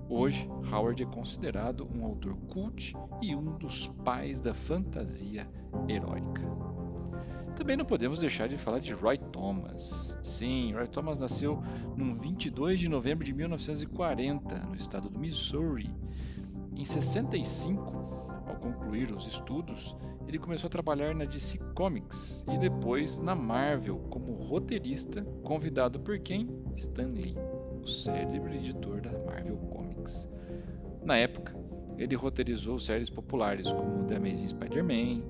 Hoje, 0.07 0.47
Howard 0.71 1.03
é 1.03 1.05
considerado 1.05 1.85
um 1.93 2.05
autor 2.05 2.37
cult 2.47 2.95
e 3.21 3.35
um 3.35 3.57
dos 3.57 3.89
pais 4.05 4.39
da 4.39 4.53
fantasia 4.53 5.49
heróica. 5.89 6.70
Também 7.61 7.77
não 7.77 7.85
podemos 7.85 8.17
deixar 8.17 8.49
de 8.49 8.57
falar 8.57 8.79
de 8.79 8.91
Roy 8.91 9.19
Thomas. 9.19 10.17
Sim, 10.23 10.73
Roy 10.73 10.87
Thomas 10.87 11.19
nasceu 11.19 11.61
no 11.95 12.15
22 12.15 12.79
de 12.79 12.89
novembro 12.89 13.23
de 13.23 13.31
1940, 13.31 14.57
no 14.65 14.75
estado 14.75 15.11
do 15.11 15.19
Missouri. 15.19 15.87
Em 16.75 16.83
65, 16.83 17.83
ao 18.47 18.55
concluir 18.55 19.11
os 19.11 19.27
estudos, 19.27 19.95
ele 20.27 20.39
começou 20.39 20.69
a 20.69 20.71
trabalhar 20.71 21.13
na 21.13 21.23
DC 21.23 21.59
Comics 21.75 22.43
e 22.51 22.57
depois 22.57 23.19
na 23.19 23.35
Marvel 23.35 23.99
como 24.09 24.33
roteirista, 24.33 25.21
convidado 25.43 25.99
por 25.99 26.17
quem? 26.17 26.49
Stan 26.75 27.09
Lee, 27.09 27.35
o 27.79 27.87
célebre 27.87 28.57
editor 28.57 29.01
da 29.01 29.11
Marvel 29.19 29.57
Comics. 29.69 30.27
Na 31.05 31.15
época, 31.15 31.55
ele 31.95 32.15
roteirizou 32.15 32.79
séries 32.79 33.11
populares 33.11 33.71
como 33.71 34.03
The 34.05 34.15
Amazing 34.15 34.47
Spider-Man, 34.47 35.21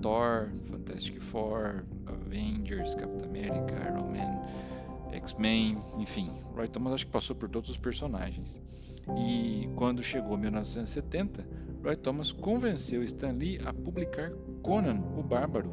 Thor, 0.00 0.48
Fantastic 0.70 1.20
Four, 1.20 1.84
Avengers, 2.06 2.94
Capitão 2.94 3.28
América, 3.28 3.74
Iron 3.86 4.08
Man, 4.10 4.42
X-Men, 5.12 5.78
enfim, 5.98 6.30
Roy 6.54 6.68
Thomas 6.68 6.94
acho 6.94 7.06
que 7.06 7.12
passou 7.12 7.34
por 7.34 7.48
todos 7.48 7.70
os 7.70 7.76
personagens. 7.76 8.60
E 9.16 9.68
quando 9.74 10.02
chegou 10.02 10.36
1970, 10.36 11.46
Roy 11.82 11.96
Thomas 11.96 12.32
convenceu 12.32 13.02
Stan 13.02 13.32
Lee 13.32 13.58
a 13.64 13.72
publicar 13.72 14.32
Conan 14.62 15.00
o 15.16 15.22
Bárbaro, 15.22 15.70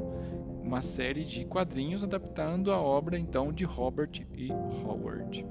uma 0.64 0.82
série 0.82 1.26
de 1.26 1.46
quadrinhos 1.46 2.04
adaptando 2.04 2.72
a 2.72 2.80
obra 2.80 3.20
então 3.20 3.52
de 3.52 3.66
Robert 3.66 4.26
E. 4.34 4.52
Howard, 4.52 5.46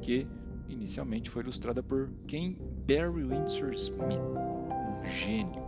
que 0.00 0.26
inicialmente 0.68 1.30
foi 1.30 1.42
ilustrada 1.42 1.82
por 1.82 2.10
Ken 2.26 2.56
Barry 2.86 3.24
Windsor 3.24 3.72
Smith, 3.74 4.20
um 4.20 5.06
gênio, 5.08 5.65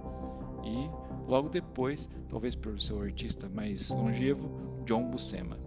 e 0.68 0.90
logo 1.26 1.48
depois, 1.48 2.08
talvez 2.28 2.54
por 2.54 2.80
seu 2.80 3.00
artista 3.00 3.48
mais 3.48 3.88
longevo, 3.90 4.50
John 4.84 5.10
Buscema. 5.10 5.58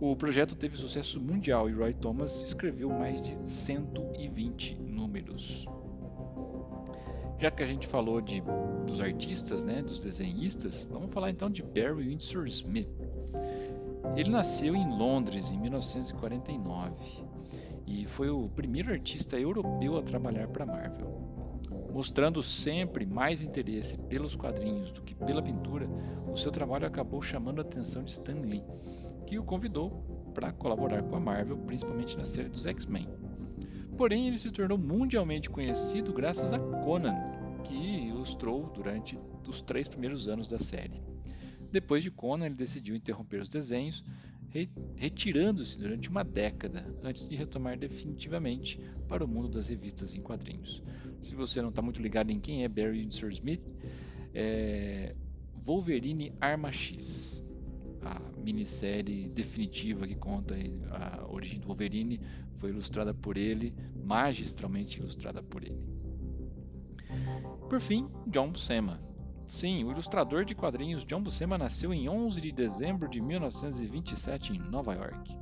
O 0.00 0.14
projeto 0.14 0.54
teve 0.54 0.76
sucesso 0.76 1.20
mundial 1.20 1.68
e 1.68 1.72
Roy 1.72 1.92
Thomas 1.92 2.42
escreveu 2.42 2.88
mais 2.88 3.20
de 3.20 3.46
120 3.46 4.76
números. 4.76 5.66
Já 7.38 7.50
que 7.50 7.62
a 7.62 7.66
gente 7.66 7.86
falou 7.86 8.20
de, 8.20 8.42
dos 8.86 9.00
artistas, 9.00 9.62
né, 9.62 9.82
dos 9.82 10.00
desenhistas, 10.00 10.86
vamos 10.90 11.12
falar 11.12 11.30
então 11.30 11.50
de 11.50 11.62
Barry 11.62 12.08
Windsor 12.08 12.46
Smith. 12.46 12.88
Ele 14.16 14.30
nasceu 14.30 14.74
em 14.74 14.88
Londres 14.88 15.50
em 15.50 15.58
1949 15.58 16.94
e 17.86 18.06
foi 18.06 18.30
o 18.30 18.48
primeiro 18.48 18.92
artista 18.92 19.38
europeu 19.38 19.96
a 19.96 20.02
trabalhar 20.02 20.48
para 20.48 20.64
a 20.64 20.66
Marvel. 20.66 21.37
Mostrando 21.98 22.44
sempre 22.44 23.04
mais 23.04 23.42
interesse 23.42 23.98
pelos 24.02 24.36
quadrinhos 24.36 24.92
do 24.92 25.02
que 25.02 25.16
pela 25.16 25.42
pintura, 25.42 25.88
o 26.32 26.36
seu 26.36 26.52
trabalho 26.52 26.86
acabou 26.86 27.20
chamando 27.20 27.58
a 27.58 27.62
atenção 27.62 28.04
de 28.04 28.12
Stan 28.12 28.40
Lee, 28.40 28.62
que 29.26 29.36
o 29.36 29.42
convidou 29.42 30.30
para 30.32 30.52
colaborar 30.52 31.02
com 31.02 31.16
a 31.16 31.20
Marvel, 31.20 31.58
principalmente 31.58 32.16
na 32.16 32.24
série 32.24 32.48
dos 32.48 32.66
X-Men. 32.66 33.08
Porém, 33.96 34.28
ele 34.28 34.38
se 34.38 34.48
tornou 34.52 34.78
mundialmente 34.78 35.50
conhecido 35.50 36.12
graças 36.12 36.52
a 36.52 36.58
Conan, 36.60 37.16
que 37.64 37.74
ilustrou 37.74 38.70
durante 38.72 39.18
os 39.48 39.60
três 39.60 39.88
primeiros 39.88 40.28
anos 40.28 40.48
da 40.48 40.60
série. 40.60 41.02
Depois 41.72 42.04
de 42.04 42.12
Conan, 42.12 42.46
ele 42.46 42.54
decidiu 42.54 42.94
interromper 42.94 43.40
os 43.40 43.48
desenhos, 43.48 44.04
retirando-se 44.96 45.78
durante 45.78 46.08
uma 46.08 46.24
década 46.24 46.86
antes 47.02 47.28
de 47.28 47.36
retomar 47.36 47.78
definitivamente 47.78 48.80
para 49.06 49.24
o 49.24 49.28
mundo 49.28 49.48
das 49.48 49.68
revistas 49.68 50.14
em 50.14 50.20
quadrinhos. 50.20 50.82
Se 51.20 51.34
você 51.34 51.60
não 51.60 51.68
está 51.68 51.82
muito 51.82 52.00
ligado 52.00 52.30
em 52.30 52.40
quem 52.40 52.64
é 52.64 52.68
Barry 52.68 53.00
Windsor 53.00 53.30
Smith, 53.32 53.62
é 54.34 55.14
Wolverine 55.64 56.32
Arma 56.40 56.72
X, 56.72 57.44
a 58.02 58.20
minissérie 58.42 59.28
definitiva 59.28 60.06
que 60.06 60.14
conta 60.14 60.54
a 60.90 61.26
origem 61.30 61.60
do 61.60 61.66
Wolverine, 61.66 62.20
foi 62.56 62.70
ilustrada 62.70 63.12
por 63.12 63.36
ele, 63.36 63.74
magistralmente 64.04 64.98
ilustrada 64.98 65.42
por 65.42 65.62
ele. 65.62 65.82
Por 67.68 67.80
fim, 67.80 68.08
John 68.26 68.50
Buscema. 68.50 69.07
Sim, 69.48 69.82
o 69.82 69.90
ilustrador 69.90 70.44
de 70.44 70.54
quadrinhos 70.54 71.06
John 71.06 71.22
Buscema 71.22 71.56
nasceu 71.56 71.92
em 71.92 72.06
11 72.06 72.38
de 72.38 72.52
dezembro 72.52 73.08
de 73.08 73.18
1927 73.18 74.52
em 74.52 74.58
Nova 74.58 74.92
York. 74.94 75.34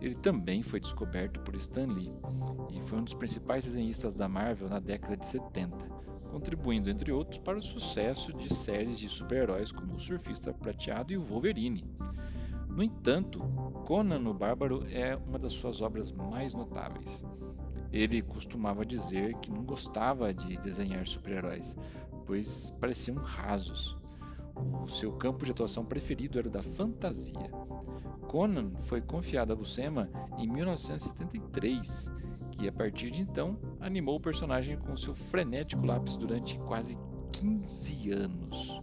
Ele 0.00 0.16
também 0.16 0.64
foi 0.64 0.80
descoberto 0.80 1.38
por 1.40 1.54
Stan 1.54 1.86
Lee 1.86 2.12
e 2.72 2.80
foi 2.88 2.98
um 2.98 3.04
dos 3.04 3.14
principais 3.14 3.64
desenhistas 3.64 4.14
da 4.14 4.28
Marvel 4.28 4.68
na 4.68 4.80
década 4.80 5.16
de 5.16 5.24
70, 5.24 5.76
contribuindo, 6.28 6.90
entre 6.90 7.12
outros, 7.12 7.38
para 7.38 7.56
o 7.56 7.62
sucesso 7.62 8.32
de 8.32 8.52
séries 8.52 8.98
de 8.98 9.08
super-heróis 9.08 9.70
como 9.70 9.94
o 9.94 10.00
Surfista 10.00 10.52
Prateado 10.52 11.12
e 11.12 11.16
o 11.16 11.22
Wolverine. 11.22 11.84
No 12.68 12.82
entanto, 12.82 13.38
Conan 13.86 14.28
o 14.28 14.34
Bárbaro 14.34 14.84
é 14.90 15.14
uma 15.14 15.38
das 15.38 15.52
suas 15.52 15.80
obras 15.80 16.10
mais 16.10 16.52
notáveis. 16.52 17.24
Ele 17.92 18.20
costumava 18.20 18.84
dizer 18.84 19.34
que 19.36 19.50
não 19.50 19.62
gostava 19.62 20.34
de 20.34 20.56
desenhar 20.58 21.06
super-heróis, 21.06 21.76
pois 22.26 22.70
pareciam 22.80 23.16
rasos. 23.16 23.96
O 24.82 24.88
seu 24.88 25.12
campo 25.12 25.44
de 25.44 25.50
atuação 25.50 25.84
preferido 25.84 26.38
era 26.38 26.48
o 26.48 26.50
da 26.50 26.62
fantasia. 26.62 27.50
Conan 28.26 28.72
foi 28.84 29.00
confiado 29.00 29.52
a 29.52 29.56
Buscema 29.56 30.10
em 30.38 30.48
1973, 30.48 32.12
que 32.50 32.68
a 32.68 32.72
partir 32.72 33.10
de 33.10 33.20
então 33.20 33.58
animou 33.80 34.16
o 34.16 34.20
personagem 34.20 34.78
com 34.78 34.96
seu 34.96 35.14
frenético 35.14 35.86
lápis 35.86 36.16
durante 36.16 36.58
quase 36.60 36.98
15 37.32 38.10
anos. 38.10 38.82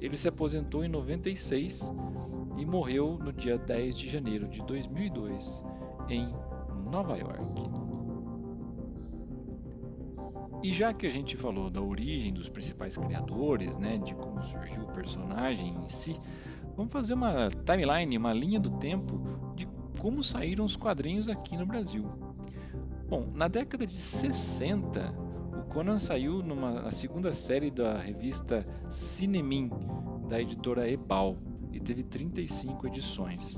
Ele 0.00 0.16
se 0.16 0.28
aposentou 0.28 0.84
em 0.84 0.88
96 0.88 1.90
e 2.58 2.66
morreu 2.66 3.18
no 3.18 3.32
dia 3.32 3.56
10 3.56 3.96
de 3.96 4.10
janeiro 4.10 4.48
de 4.48 4.62
2002 4.62 5.64
em 6.08 6.34
Nova 6.90 7.16
York. 7.16 7.85
E 10.66 10.72
já 10.72 10.92
que 10.92 11.06
a 11.06 11.10
gente 11.10 11.36
falou 11.36 11.70
da 11.70 11.80
origem 11.80 12.32
dos 12.32 12.48
principais 12.48 12.96
criadores, 12.96 13.76
né, 13.76 13.98
de 13.98 14.16
como 14.16 14.42
surgiu 14.42 14.82
o 14.82 14.92
personagem 14.92 15.76
em 15.76 15.86
si, 15.86 16.18
vamos 16.76 16.92
fazer 16.92 17.14
uma 17.14 17.48
timeline, 17.64 18.18
uma 18.18 18.32
linha 18.32 18.58
do 18.58 18.70
tempo 18.70 19.22
de 19.54 19.64
como 20.00 20.24
saíram 20.24 20.64
os 20.64 20.76
quadrinhos 20.76 21.28
aqui 21.28 21.56
no 21.56 21.64
Brasil. 21.64 22.10
Bom, 23.08 23.30
na 23.32 23.46
década 23.46 23.86
de 23.86 23.92
60, 23.92 25.14
o 25.56 25.72
Conan 25.72 26.00
saiu 26.00 26.42
numa 26.42 26.90
segunda 26.90 27.32
série 27.32 27.70
da 27.70 27.96
revista 27.96 28.66
Cinemin, 28.90 29.70
da 30.28 30.40
editora 30.40 30.90
Ebal, 30.90 31.36
e 31.72 31.78
teve 31.78 32.02
35 32.02 32.88
edições. 32.88 33.56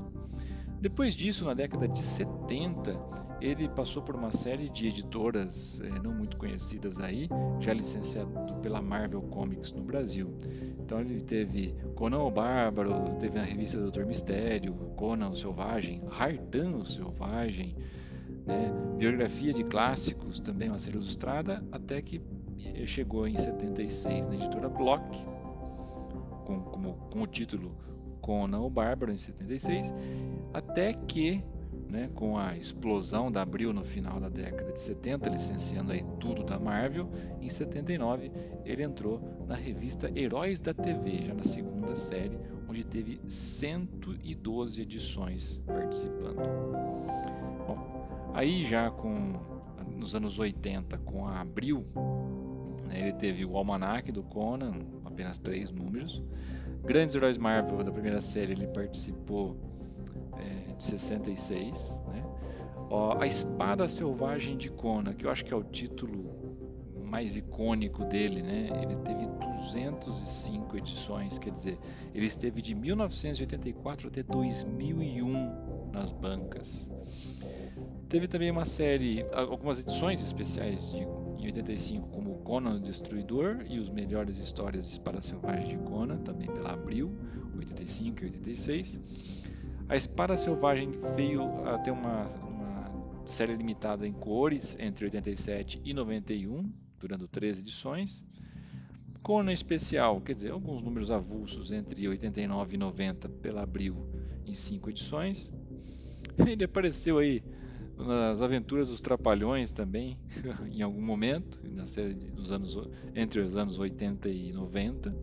Depois 0.79 1.15
disso, 1.15 1.43
na 1.43 1.55
década 1.55 1.87
de 1.87 2.05
70, 2.05 2.93
ele 3.41 3.69
passou 3.69 4.01
por 4.01 4.15
uma 4.15 4.31
série 4.31 4.69
de 4.69 4.87
editoras 4.87 5.79
eh, 5.81 5.99
não 6.03 6.13
muito 6.13 6.37
conhecidas 6.37 6.99
aí, 6.99 7.29
já 7.59 7.73
licenciado 7.73 8.31
pela 8.61 8.81
Marvel 8.81 9.21
Comics 9.21 9.71
no 9.71 9.81
Brasil. 9.81 10.33
Então 10.79 10.99
ele 10.99 11.21
teve 11.21 11.75
Conan 11.95 12.23
o 12.23 12.31
Bárbaro, 12.31 13.15
teve 13.19 13.37
na 13.37 13.43
revista 13.43 13.77
Doutor 13.77 14.05
Mistério, 14.05 14.73
Conan 14.95 15.29
o 15.29 15.35
Selvagem, 15.35 16.01
Hardan 16.09 16.77
o 16.77 16.85
Selvagem, 16.85 17.75
né? 18.45 18.71
biografia 18.97 19.53
de 19.53 19.63
clássicos, 19.63 20.39
também 20.39 20.69
uma 20.69 20.79
série 20.79 20.97
ilustrada, 20.97 21.63
até 21.71 22.01
que 22.01 22.21
chegou 22.85 23.27
em 23.27 23.37
76 23.37 24.27
na 24.27 24.35
editora 24.35 24.67
Block, 24.67 25.03
com, 26.45 26.61
com, 26.61 26.93
com 26.93 27.21
o 27.21 27.27
título 27.27 27.77
Conan 28.21 28.59
o 28.59 28.69
Bárbaro 28.69 29.11
em 29.11 29.17
76, 29.17 29.93
até 30.53 30.93
que, 30.93 31.43
né, 31.89 32.09
com 32.13 32.37
a 32.37 32.55
explosão 32.55 33.31
da 33.31 33.41
Abril 33.41 33.73
no 33.73 33.83
final 33.83 34.19
da 34.19 34.29
década 34.29 34.71
de 34.71 34.79
70, 34.79 35.29
licenciando 35.29 35.91
aí 35.91 36.05
tudo 36.19 36.43
da 36.43 36.59
Marvel, 36.59 37.09
em 37.41 37.49
79 37.49 38.31
ele 38.63 38.83
entrou 38.83 39.19
na 39.47 39.55
revista 39.55 40.11
Heróis 40.15 40.61
da 40.61 40.73
TV, 40.73 41.25
já 41.25 41.33
na 41.33 41.43
segunda 41.43 41.95
série, 41.95 42.37
onde 42.69 42.83
teve 42.83 43.19
112 43.27 44.81
edições 44.81 45.57
participando. 45.65 46.35
Bom, 47.67 48.31
aí 48.35 48.65
já 48.65 48.91
com 48.91 49.33
nos 49.97 50.13
anos 50.13 50.37
80 50.37 50.97
com 50.99 51.27
a 51.27 51.41
Abril, 51.41 51.83
né, 52.87 53.01
ele 53.01 53.13
teve 53.13 53.43
o 53.43 53.57
Almanac 53.57 54.11
do 54.11 54.21
Conan, 54.21 54.73
apenas 55.03 55.39
três 55.39 55.71
números. 55.71 56.21
Grandes 56.85 57.15
Heróis 57.15 57.37
Marvel 57.37 57.83
da 57.83 57.91
primeira 57.91 58.21
série 58.21 58.51
ele 58.53 58.67
participou 58.67 59.57
é, 60.39 60.73
de 60.73 60.83
66. 60.83 62.01
Né? 62.07 62.23
Ó, 62.89 63.17
a 63.19 63.27
Espada 63.27 63.87
Selvagem 63.87 64.57
de 64.57 64.69
Conan, 64.69 65.13
que 65.13 65.25
eu 65.25 65.29
acho 65.29 65.45
que 65.45 65.53
é 65.53 65.57
o 65.57 65.63
título 65.63 66.39
mais 67.09 67.35
icônico 67.35 68.05
dele, 68.05 68.41
né? 68.41 68.69
Ele 68.81 68.95
teve 68.97 69.25
205 69.25 70.77
edições, 70.77 71.39
quer 71.39 71.51
dizer, 71.51 71.77
ele 72.13 72.27
esteve 72.27 72.61
de 72.61 72.75
1984 72.75 74.07
até 74.07 74.21
2001 74.21 75.91
nas 75.91 76.11
bancas. 76.11 76.89
Teve 78.07 78.27
também 78.27 78.51
uma 78.51 78.65
série, 78.65 79.25
algumas 79.33 79.79
edições 79.79 80.23
especiais 80.23 80.89
de, 80.91 80.97
em 80.97 81.45
85, 81.45 82.07
como 82.09 82.39
Conan 82.39 82.77
o 82.77 82.79
Destruidor 82.79 83.65
e 83.69 83.79
os 83.79 83.89
melhores 83.89 84.37
histórias 84.39 84.85
de 84.85 84.91
Espada 84.93 85.21
Selvagem 85.21 85.67
de 85.67 85.77
Conan, 85.77 86.17
também 86.17 86.47
pela 86.47 86.73
Abril, 86.73 87.11
85 87.57 88.21
e 88.21 88.25
86. 88.25 88.99
A 89.89 89.97
Espada 89.97 90.37
Selvagem 90.37 90.91
veio 91.15 91.67
a 91.67 91.79
ter 91.79 91.89
uma, 91.89 92.27
uma 92.43 93.27
série 93.27 93.55
limitada 93.55 94.07
em 94.07 94.13
cores 94.13 94.77
entre 94.79 95.05
87 95.05 95.81
e 95.83 95.95
91, 95.95 96.71
durando 96.99 97.27
13 97.27 97.61
edições. 97.61 98.23
Conan 99.23 99.51
Especial, 99.51 100.21
quer 100.21 100.35
dizer, 100.35 100.51
alguns 100.51 100.83
números 100.83 101.09
avulsos 101.09 101.71
entre 101.71 102.07
89 102.07 102.75
e 102.75 102.77
90 102.77 103.29
pela 103.29 103.63
Abril 103.63 104.07
em 104.45 104.53
5 104.53 104.91
edições. 104.91 105.51
Ele 106.37 106.63
apareceu 106.63 107.17
aí 107.17 107.43
nas 107.97 108.43
Aventuras 108.43 108.89
dos 108.89 109.01
Trapalhões 109.01 109.71
também, 109.71 110.19
em 110.71 110.83
algum 110.83 111.01
momento, 111.01 111.59
na 111.67 111.87
série 111.87 112.13
dos 112.13 112.51
anos 112.51 112.77
entre 113.15 113.41
os 113.41 113.55
anos 113.55 113.79
80 113.79 114.29
e 114.29 114.53
90. 114.53 115.15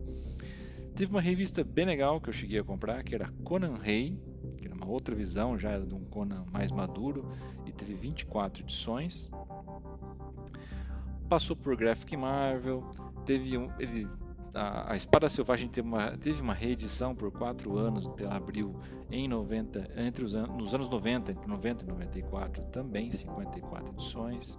Teve 0.93 1.09
uma 1.09 1.21
revista 1.21 1.63
bem 1.63 1.85
legal 1.85 2.19
que 2.19 2.27
eu 2.27 2.33
cheguei 2.33 2.59
a 2.59 2.63
comprar, 2.65 3.01
que 3.03 3.15
era 3.15 3.31
Conan 3.43 3.75
Rei, 3.75 4.17
outra 4.87 5.15
visão 5.15 5.57
já 5.57 5.77
de 5.79 5.93
um 5.93 6.03
Conan 6.05 6.45
mais 6.51 6.71
maduro, 6.71 7.29
e 7.65 7.71
teve 7.71 7.93
24 7.93 8.63
edições. 8.63 9.29
Passou 11.29 11.55
por 11.55 11.75
Graphic 11.75 12.15
Marvel, 12.15 12.83
teve 13.25 13.57
um, 13.57 13.69
ele 13.79 14.07
a, 14.53 14.93
a, 14.93 14.95
Espada 14.95 15.29
Selvagem 15.29 15.67
teve 15.67 15.87
uma, 15.87 16.17
teve 16.17 16.41
uma 16.41 16.53
reedição 16.53 17.13
por 17.13 17.31
quatro 17.31 17.77
anos 17.77 18.07
pela 18.07 18.35
Abril 18.35 18.75
em 19.11 19.27
90, 19.27 19.91
entre 19.97 20.23
os 20.23 20.33
an 20.33 20.47
nos 20.47 20.73
anos 20.73 20.89
90, 20.89 21.31
entre 21.31 21.47
90 21.47 21.83
e 21.83 21.87
94, 21.87 22.63
também 22.65 23.11
54 23.11 23.93
edições. 23.93 24.57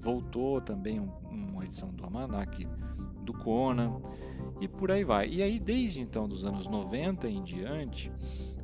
Voltou 0.00 0.60
também 0.60 1.00
um, 1.00 1.10
uma 1.30 1.64
edição 1.64 1.90
do 1.90 2.04
Almanac 2.04 2.66
do 3.22 3.32
Conan 3.34 4.00
e 4.60 4.68
por 4.68 4.90
aí 4.90 5.04
vai. 5.04 5.28
E 5.28 5.42
aí, 5.42 5.58
desde 5.58 6.00
então, 6.00 6.28
dos 6.28 6.44
anos 6.44 6.66
90 6.66 7.28
em 7.28 7.42
diante, 7.42 8.12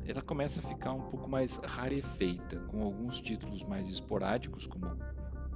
ela 0.07 0.21
começa 0.21 0.59
a 0.61 0.63
ficar 0.63 0.93
um 0.93 1.01
pouco 1.01 1.29
mais 1.29 1.57
rarefeita, 1.57 2.57
com 2.67 2.81
alguns 2.83 3.19
títulos 3.19 3.61
mais 3.63 3.89
esporádicos, 3.89 4.65
como 4.65 4.85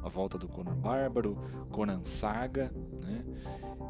A 0.03 0.09
Volta 0.09 0.37
do 0.37 0.47
Conan 0.47 0.75
Bárbaro, 0.75 1.37
Conan 1.69 2.03
Saga, 2.03 2.71
né? 3.01 3.23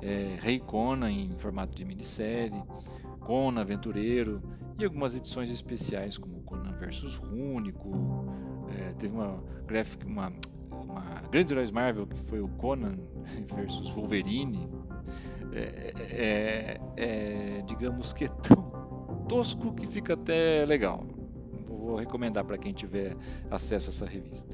é, 0.02 0.38
Rei 0.40 0.60
Conan 0.60 1.12
em 1.12 1.32
formato 1.38 1.76
de 1.76 1.84
minissérie, 1.84 2.62
Conan 3.22 3.62
Aventureiro 3.62 4.42
e 4.78 4.86
algumas 4.86 5.16
edições 5.16 5.50
especiais 5.50 6.18
como 6.18 6.42
Conan 6.42 6.74
versus 6.74 7.16
Rúnico, 7.16 7.92
é, 8.78 8.94
teve 8.94 9.16
uma 9.16 9.44
graphic, 9.66 10.06
uma, 10.06 10.32
uma 10.72 11.22
Grandes 11.32 11.52
Heróis 11.52 11.72
Marvel 11.72 12.06
que 12.06 12.18
foi 12.30 12.40
o 12.40 12.48
Conan 12.48 12.98
versus 13.56 13.90
Wolverine, 13.92 14.70
é, 15.54 15.94
é, 16.00 16.82
é, 16.98 17.62
digamos 17.64 18.14
que 18.14 18.26
é 18.26 18.28
tão 18.28 18.71
tosco 19.32 19.74
que 19.74 19.88
fica 19.88 20.14
até 20.14 20.66
legal. 20.66 21.06
Vou 21.66 21.96
recomendar 21.96 22.44
para 22.44 22.58
quem 22.58 22.74
tiver 22.74 23.16
acesso 23.50 23.90
a 23.90 23.92
essa 23.92 24.06
revista. 24.06 24.54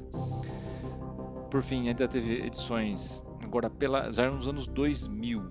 Por 1.50 1.64
fim, 1.64 1.88
ainda 1.88 2.06
teve 2.06 2.46
edições 2.46 3.26
agora 3.42 3.68
pela, 3.68 4.12
já 4.12 4.30
nos 4.30 4.46
anos 4.46 4.68
2000, 4.68 5.42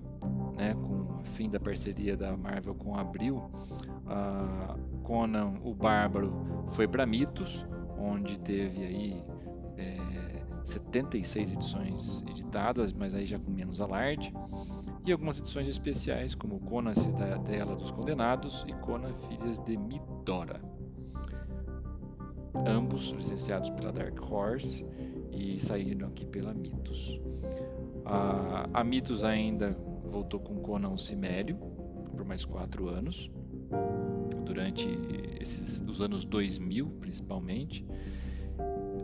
né, 0.56 0.72
com 0.72 1.20
o 1.20 1.22
fim 1.34 1.50
da 1.50 1.60
parceria 1.60 2.16
da 2.16 2.34
Marvel 2.38 2.74
com 2.74 2.94
a 2.94 3.02
Abril, 3.02 3.36
uh, 3.36 4.98
Conan 5.02 5.58
o 5.62 5.74
Bárbaro 5.74 6.32
foi 6.72 6.88
para 6.88 7.04
Mitos, 7.04 7.66
onde 7.98 8.38
teve 8.38 8.82
aí 8.82 9.22
é, 9.76 10.42
76 10.64 11.52
edições 11.52 12.24
editadas, 12.30 12.94
mas 12.94 13.14
aí 13.14 13.26
já 13.26 13.38
com 13.38 13.50
menos 13.50 13.82
alarde, 13.82 14.32
e 15.08 15.12
algumas 15.12 15.38
edições 15.38 15.66
especiais 15.66 16.34
como 16.34 16.60
Conan 16.60 16.94
Cidadela 16.94 17.74
dos 17.74 17.90
Condenados 17.90 18.62
e 18.68 18.74
Conan 18.74 19.14
Filhas 19.26 19.58
de 19.60 19.74
Midora. 19.74 20.60
Ambos 22.66 23.08
licenciados 23.12 23.70
pela 23.70 23.90
Dark 23.90 24.20
Horse 24.20 24.84
e 25.32 25.58
saíram 25.60 26.08
aqui 26.08 26.26
pela 26.26 26.52
Mitos. 26.52 27.18
A, 28.04 28.68
a 28.74 28.84
Mitos 28.84 29.24
ainda 29.24 29.74
voltou 30.10 30.40
com 30.40 30.56
Conan 30.56 30.98
Cimério 30.98 31.56
por 32.14 32.26
mais 32.26 32.44
quatro 32.44 32.88
anos, 32.90 33.30
durante 34.44 34.88
esses, 35.40 35.82
os 35.88 36.02
anos 36.02 36.26
2000 36.26 36.86
principalmente, 37.00 37.86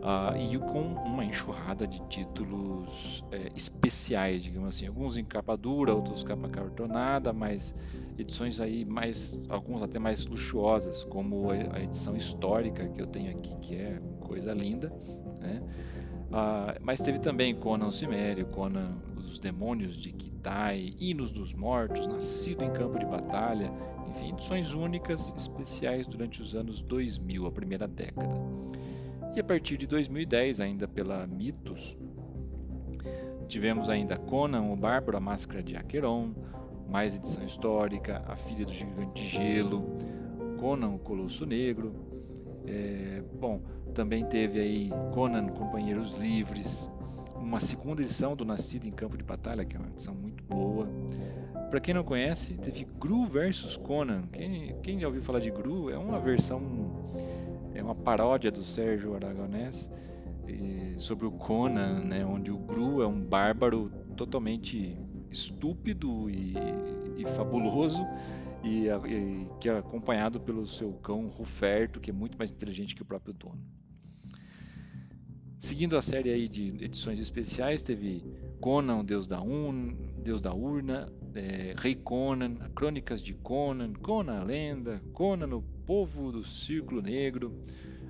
uh, 0.05 0.37
e 0.37 0.57
com 0.59 0.93
uma 1.03 1.25
enxurrada 1.25 1.87
de 1.87 1.99
títulos 2.07 3.23
é, 3.31 3.51
especiais, 3.55 4.43
digamos 4.43 4.75
assim, 4.75 4.85
alguns 4.85 5.17
em 5.17 5.25
capa 5.25 5.57
dura, 5.57 5.93
outros 5.93 6.23
capa 6.23 6.47
cartonada, 6.47 7.33
mas 7.33 7.75
edições 8.17 8.59
aí 8.61 8.85
mais, 8.85 9.45
alguns 9.49 9.81
até 9.81 9.97
mais 9.97 10.25
luxuosas, 10.27 11.03
como 11.03 11.49
a 11.49 11.81
edição 11.81 12.15
histórica 12.15 12.87
que 12.87 13.01
eu 13.01 13.07
tenho 13.07 13.31
aqui, 13.31 13.55
que 13.57 13.75
é 13.75 13.99
coisa 14.19 14.53
linda, 14.53 14.93
né? 15.39 15.61
Ah, 16.31 16.75
mas 16.81 17.01
teve 17.01 17.19
também 17.19 17.55
Conan 17.55 17.91
Cimério, 17.91 18.45
Conan 18.47 18.95
os 19.17 19.39
Demônios 19.39 19.97
de 19.97 20.11
Kitai, 20.11 20.93
Hinos 20.99 21.31
dos 21.31 21.53
Mortos, 21.53 22.07
Nascido 22.07 22.63
em 22.63 22.71
Campo 22.71 22.97
de 22.99 23.05
Batalha, 23.05 23.71
enfim, 24.09 24.29
edições 24.29 24.73
únicas, 24.73 25.33
especiais 25.35 26.07
durante 26.07 26.41
os 26.41 26.55
anos 26.55 26.81
2000, 26.81 27.45
a 27.45 27.51
primeira 27.51 27.87
década. 27.87 28.29
E 29.35 29.39
a 29.39 29.43
partir 29.43 29.77
de 29.77 29.85
2010, 29.85 30.61
ainda 30.61 30.87
pela 30.87 31.27
Mitos, 31.27 31.97
tivemos 33.47 33.89
ainda 33.89 34.17
Conan 34.17 34.71
o 34.71 34.75
Bárbaro, 34.75 35.17
a 35.17 35.19
Máscara 35.19 35.61
de 35.61 35.75
Acheron, 35.75 36.33
mais 36.89 37.15
edição 37.15 37.45
histórica, 37.45 38.23
A 38.27 38.35
Filha 38.35 38.65
do 38.65 38.71
Gigante 38.71 39.21
de 39.21 39.27
Gelo, 39.27 39.83
Conan 40.57 40.91
o 40.91 40.99
Colosso 40.99 41.45
Negro, 41.45 41.93
é, 42.67 43.21
bom, 43.39 43.61
também 43.93 44.25
teve 44.25 44.59
aí 44.59 44.89
Conan 45.13 45.47
Companheiros 45.49 46.11
Livres, 46.11 46.89
uma 47.35 47.59
segunda 47.59 48.01
edição 48.01 48.35
do 48.35 48.43
Nascido 48.43 48.87
em 48.87 48.91
Campo 48.91 49.17
de 49.17 49.23
Batalha, 49.23 49.63
que 49.65 49.75
é 49.75 49.79
uma 49.79 49.89
edição 49.89 50.15
muito 50.15 50.43
boa. 50.43 50.87
Para 51.69 51.79
quem 51.79 51.93
não 51.93 52.03
conhece, 52.03 52.57
teve 52.57 52.85
Gru 52.99 53.25
versus 53.27 53.77
Conan. 53.77 54.23
Quem, 54.31 54.75
quem 54.81 54.99
já 54.99 55.07
ouviu 55.07 55.21
falar 55.21 55.39
de 55.39 55.51
Gru 55.51 55.89
é 55.89 55.97
uma 55.97 56.19
versão, 56.19 56.61
é 57.75 57.83
uma 57.83 57.93
paródia 57.93 58.49
do 58.49 58.63
Sérgio 58.63 59.13
Aragonés 59.13 59.91
sobre 60.97 61.25
o 61.25 61.31
Conan, 61.31 62.01
né, 62.03 62.25
onde 62.25 62.51
o 62.51 62.57
Gru 62.57 63.01
é 63.01 63.07
um 63.07 63.21
bárbaro 63.21 63.91
totalmente 64.15 64.97
estúpido 65.29 66.29
e, 66.29 66.55
e 67.17 67.25
fabuloso 67.35 68.01
e, 68.63 68.87
e, 68.87 69.47
que 69.59 69.69
é 69.69 69.77
acompanhado 69.77 70.39
pelo 70.39 70.67
seu 70.67 70.93
cão 70.93 71.27
Ruferto, 71.27 71.99
que 71.99 72.09
é 72.09 72.13
muito 72.13 72.37
mais 72.37 72.51
inteligente 72.51 72.95
que 72.95 73.01
o 73.01 73.05
próprio 73.05 73.33
dono. 73.33 73.61
Seguindo 75.57 75.97
a 75.97 76.01
série 76.01 76.29
aí 76.29 76.47
de 76.47 76.67
edições 76.83 77.19
especiais, 77.19 77.81
teve 77.81 78.23
Conan, 78.61 78.99
o 78.99 79.03
Deus 79.03 79.27
da, 79.27 79.41
Un, 79.41 79.95
Deus 80.23 80.39
da 80.39 80.53
Urna, 80.53 81.11
é, 81.35 81.75
Rei 81.77 81.95
Conan, 81.95 82.55
Crônicas 82.73 83.21
de 83.21 83.33
Conan, 83.33 83.93
Conan 83.93 84.39
a 84.39 84.43
Lenda, 84.43 85.01
Conan, 85.13 85.55
o 85.55 85.61
Povo 85.85 86.31
do 86.31 86.43
Círculo 86.43 87.01
Negro, 87.01 87.53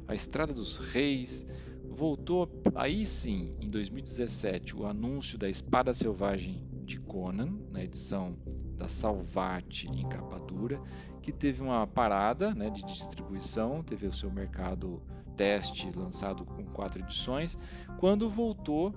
A 0.08 0.14
Estrada 0.14 0.54
dos 0.54 0.78
Reis. 0.78 1.46
Voltou 1.90 2.50
aí 2.76 3.06
sim, 3.06 3.56
em 3.60 3.70
2017, 3.70 4.76
o 4.76 4.86
anúncio 4.86 5.38
da 5.38 5.50
Espada 5.50 5.94
Selvagem 5.94 6.62
de 6.84 7.00
Conan, 7.00 7.58
na 7.72 7.84
edição 7.84 8.38
da 8.78 8.88
Salvati 8.88 9.88
em 9.88 10.08
capa 10.08 10.38
dura, 10.40 10.80
que 11.22 11.32
teve 11.32 11.62
uma 11.62 11.88
parada 11.88 12.54
né, 12.54 12.70
de 12.70 12.84
distribuição, 12.86 13.82
teve 13.82 14.06
o 14.08 14.14
seu 14.14 14.30
mercado 14.30 15.02
teste 15.36 15.90
lançado 15.92 16.46
com 16.46 16.64
quatro 16.66 17.02
edições, 17.02 17.58
quando 17.98 18.30
voltou 18.30 18.94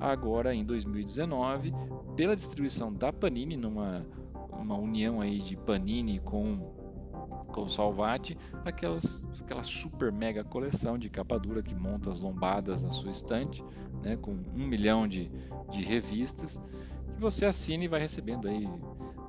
agora 0.00 0.54
em 0.54 0.64
2019 0.64 1.72
pela 2.16 2.36
distribuição 2.36 2.92
da 2.92 3.12
Panini 3.12 3.56
numa 3.56 4.06
uma 4.52 4.76
união 4.76 5.20
aí 5.20 5.38
de 5.38 5.56
Panini 5.56 6.18
com 6.18 6.76
com 7.48 7.68
Salvati, 7.68 8.36
aquelas, 8.64 9.24
aquela 9.40 9.62
super 9.62 10.12
mega 10.12 10.44
coleção 10.44 10.98
de 10.98 11.08
capa 11.08 11.38
dura 11.38 11.62
que 11.62 11.74
monta 11.74 12.10
as 12.10 12.20
lombadas 12.20 12.84
na 12.84 12.92
sua 12.92 13.10
estante, 13.10 13.64
né, 14.02 14.16
com 14.16 14.32
um 14.32 14.66
milhão 14.66 15.08
de, 15.08 15.30
de 15.70 15.82
revistas, 15.82 16.60
que 17.14 17.20
você 17.20 17.46
assina 17.46 17.84
e 17.84 17.88
vai 17.88 18.00
recebendo 18.00 18.46
aí 18.46 18.68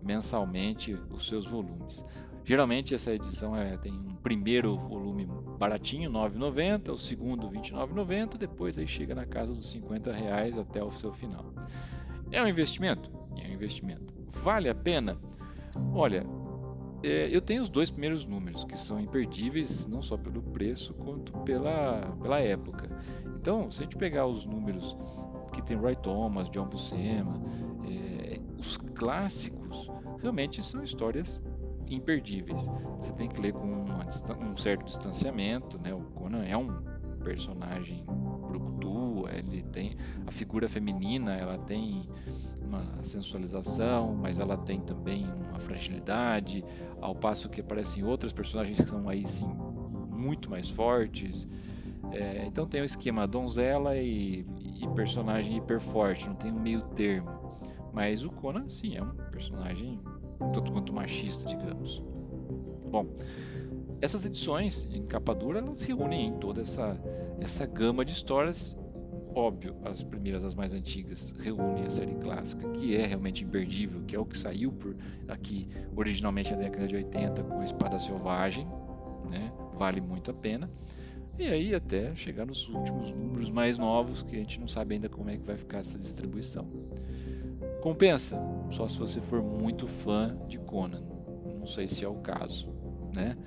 mensalmente 0.03 0.93
os 1.11 1.27
seus 1.27 1.47
volumes. 1.47 2.05
Geralmente 2.43 2.93
essa 2.93 3.13
edição 3.13 3.55
é, 3.55 3.77
tem 3.77 3.93
um 3.93 4.15
primeiro 4.15 4.77
volume 4.77 5.27
baratinho, 5.59 6.09
9,90, 6.09 6.93
o 6.93 6.97
segundo 6.97 7.49
29,90, 7.49 8.37
depois 8.37 8.77
aí 8.77 8.87
chega 8.87 9.13
na 9.13 9.25
casa 9.25 9.53
dos 9.53 9.69
50 9.71 10.11
reais 10.13 10.57
até 10.57 10.81
o 10.81 10.89
seu 10.89 11.11
final. 11.11 11.53
É 12.31 12.41
um 12.41 12.47
investimento? 12.47 13.11
É 13.37 13.45
um 13.49 13.53
investimento. 13.53 14.13
Vale 14.41 14.69
a 14.69 14.73
pena? 14.73 15.17
Olha, 15.93 16.25
é, 17.03 17.27
eu 17.29 17.41
tenho 17.41 17.61
os 17.61 17.67
dois 17.67 17.89
primeiros 17.89 18.25
números, 18.25 18.63
que 18.63 18.79
são 18.79 19.01
imperdíveis, 19.01 19.85
não 19.85 20.01
só 20.01 20.15
pelo 20.15 20.41
preço, 20.41 20.93
quanto 20.93 21.33
pela, 21.39 22.01
pela 22.21 22.39
época. 22.39 22.89
Então, 23.35 23.69
se 23.69 23.81
a 23.81 23.83
gente 23.83 23.97
pegar 23.97 24.27
os 24.27 24.45
números 24.45 24.95
que 25.51 25.61
tem 25.61 25.75
Roy 25.75 25.95
Thomas, 25.97 26.49
John 26.49 26.67
Buscema, 26.67 27.41
é, 27.85 28.39
os 28.57 28.77
clássicos, 28.77 29.91
realmente 30.21 30.63
são 30.63 30.81
histórias 30.83 31.41
imperdíveis. 31.89 32.69
Você 32.99 33.11
tem 33.13 33.27
que 33.27 33.39
ler 33.39 33.53
com 33.53 33.65
uma, 33.65 34.05
um 34.41 34.57
certo 34.57 34.85
distanciamento, 34.85 35.77
né? 35.79 35.93
O 35.93 36.01
Conan 36.01 36.43
é 36.43 36.55
um 36.55 36.81
personagem 37.23 38.05
brucutu, 38.47 39.27
ele 39.29 39.61
tem 39.63 39.95
a 40.25 40.31
figura 40.31 40.67
feminina, 40.67 41.35
ela 41.35 41.57
tem 41.57 42.07
uma 42.61 43.03
sensualização, 43.03 44.15
mas 44.15 44.39
ela 44.39 44.57
tem 44.57 44.79
também 44.79 45.25
uma 45.25 45.59
fragilidade, 45.59 46.63
ao 47.01 47.15
passo 47.15 47.49
que 47.49 47.61
aparecem 47.61 48.03
outros 48.03 48.31
personagens 48.31 48.79
que 48.79 48.89
são 48.89 49.07
aí 49.09 49.27
sim 49.27 49.51
muito 50.09 50.49
mais 50.49 50.69
fortes. 50.69 51.47
É, 52.11 52.45
então 52.45 52.65
tem 52.65 52.81
o 52.81 52.85
esquema 52.85 53.27
donzela 53.27 53.95
e, 53.97 54.45
e 54.81 54.87
personagem 54.95 55.57
hiper 55.57 55.79
forte, 55.79 56.27
não 56.27 56.35
tem 56.35 56.51
um 56.51 56.59
meio 56.59 56.81
termo. 56.89 57.57
Mas 57.93 58.23
o 58.23 58.29
Conan, 58.29 58.69
sim, 58.69 58.95
é 58.95 59.03
um 59.03 59.13
personagem 59.31 59.99
tanto 60.39 60.71
quanto 60.71 60.93
machista, 60.93 61.47
digamos. 61.47 62.01
Bom, 62.89 63.05
essas 64.01 64.25
edições 64.25 64.87
em 64.91 65.03
capa 65.03 65.35
dura 65.35 65.59
elas 65.59 65.81
reúnem 65.81 66.27
em 66.27 66.33
toda 66.39 66.61
essa, 66.61 66.97
essa 67.39 67.65
gama 67.65 68.05
de 68.05 68.13
histórias. 68.13 68.77
Óbvio, 69.35 69.75
as 69.83 70.01
primeiras, 70.01 70.43
as 70.43 70.55
mais 70.55 70.73
antigas, 70.73 71.35
reúnem 71.39 71.83
a 71.83 71.89
série 71.89 72.15
clássica, 72.15 72.67
que 72.69 72.95
é 72.95 73.05
realmente 73.05 73.43
imperdível, 73.43 74.01
que 74.05 74.15
é 74.15 74.19
o 74.19 74.25
que 74.25 74.37
saiu 74.37 74.71
por 74.71 74.95
aqui 75.27 75.69
originalmente 75.95 76.51
na 76.51 76.57
década 76.57 76.87
de 76.87 76.95
80 76.95 77.43
com 77.43 77.59
a 77.59 77.65
Espada 77.65 77.99
Selvagem, 77.99 78.67
né? 79.29 79.51
vale 79.79 80.01
muito 80.01 80.31
a 80.31 80.33
pena. 80.33 80.69
E 81.37 81.47
aí 81.47 81.73
até 81.73 82.13
chegar 82.15 82.45
nos 82.45 82.67
últimos 82.67 83.11
números 83.11 83.49
mais 83.49 83.77
novos, 83.77 84.23
que 84.23 84.35
a 84.35 84.39
gente 84.39 84.59
não 84.59 84.67
sabe 84.67 84.95
ainda 84.95 85.07
como 85.07 85.29
é 85.29 85.37
que 85.37 85.43
vai 85.43 85.55
ficar 85.55 85.79
essa 85.79 85.97
distribuição. 85.97 86.67
Compensa? 87.81 88.37
Só 88.71 88.87
se 88.87 88.97
você 88.97 89.21
for 89.21 89.41
muito 89.41 89.87
fã 89.87 90.37
de 90.47 90.57
Conan. 90.59 91.01
Não 91.57 91.65
sei 91.65 91.87
se 91.87 92.03
é 92.03 92.07
o 92.07 92.15
caso. 92.15 92.67
Né? 93.13 93.37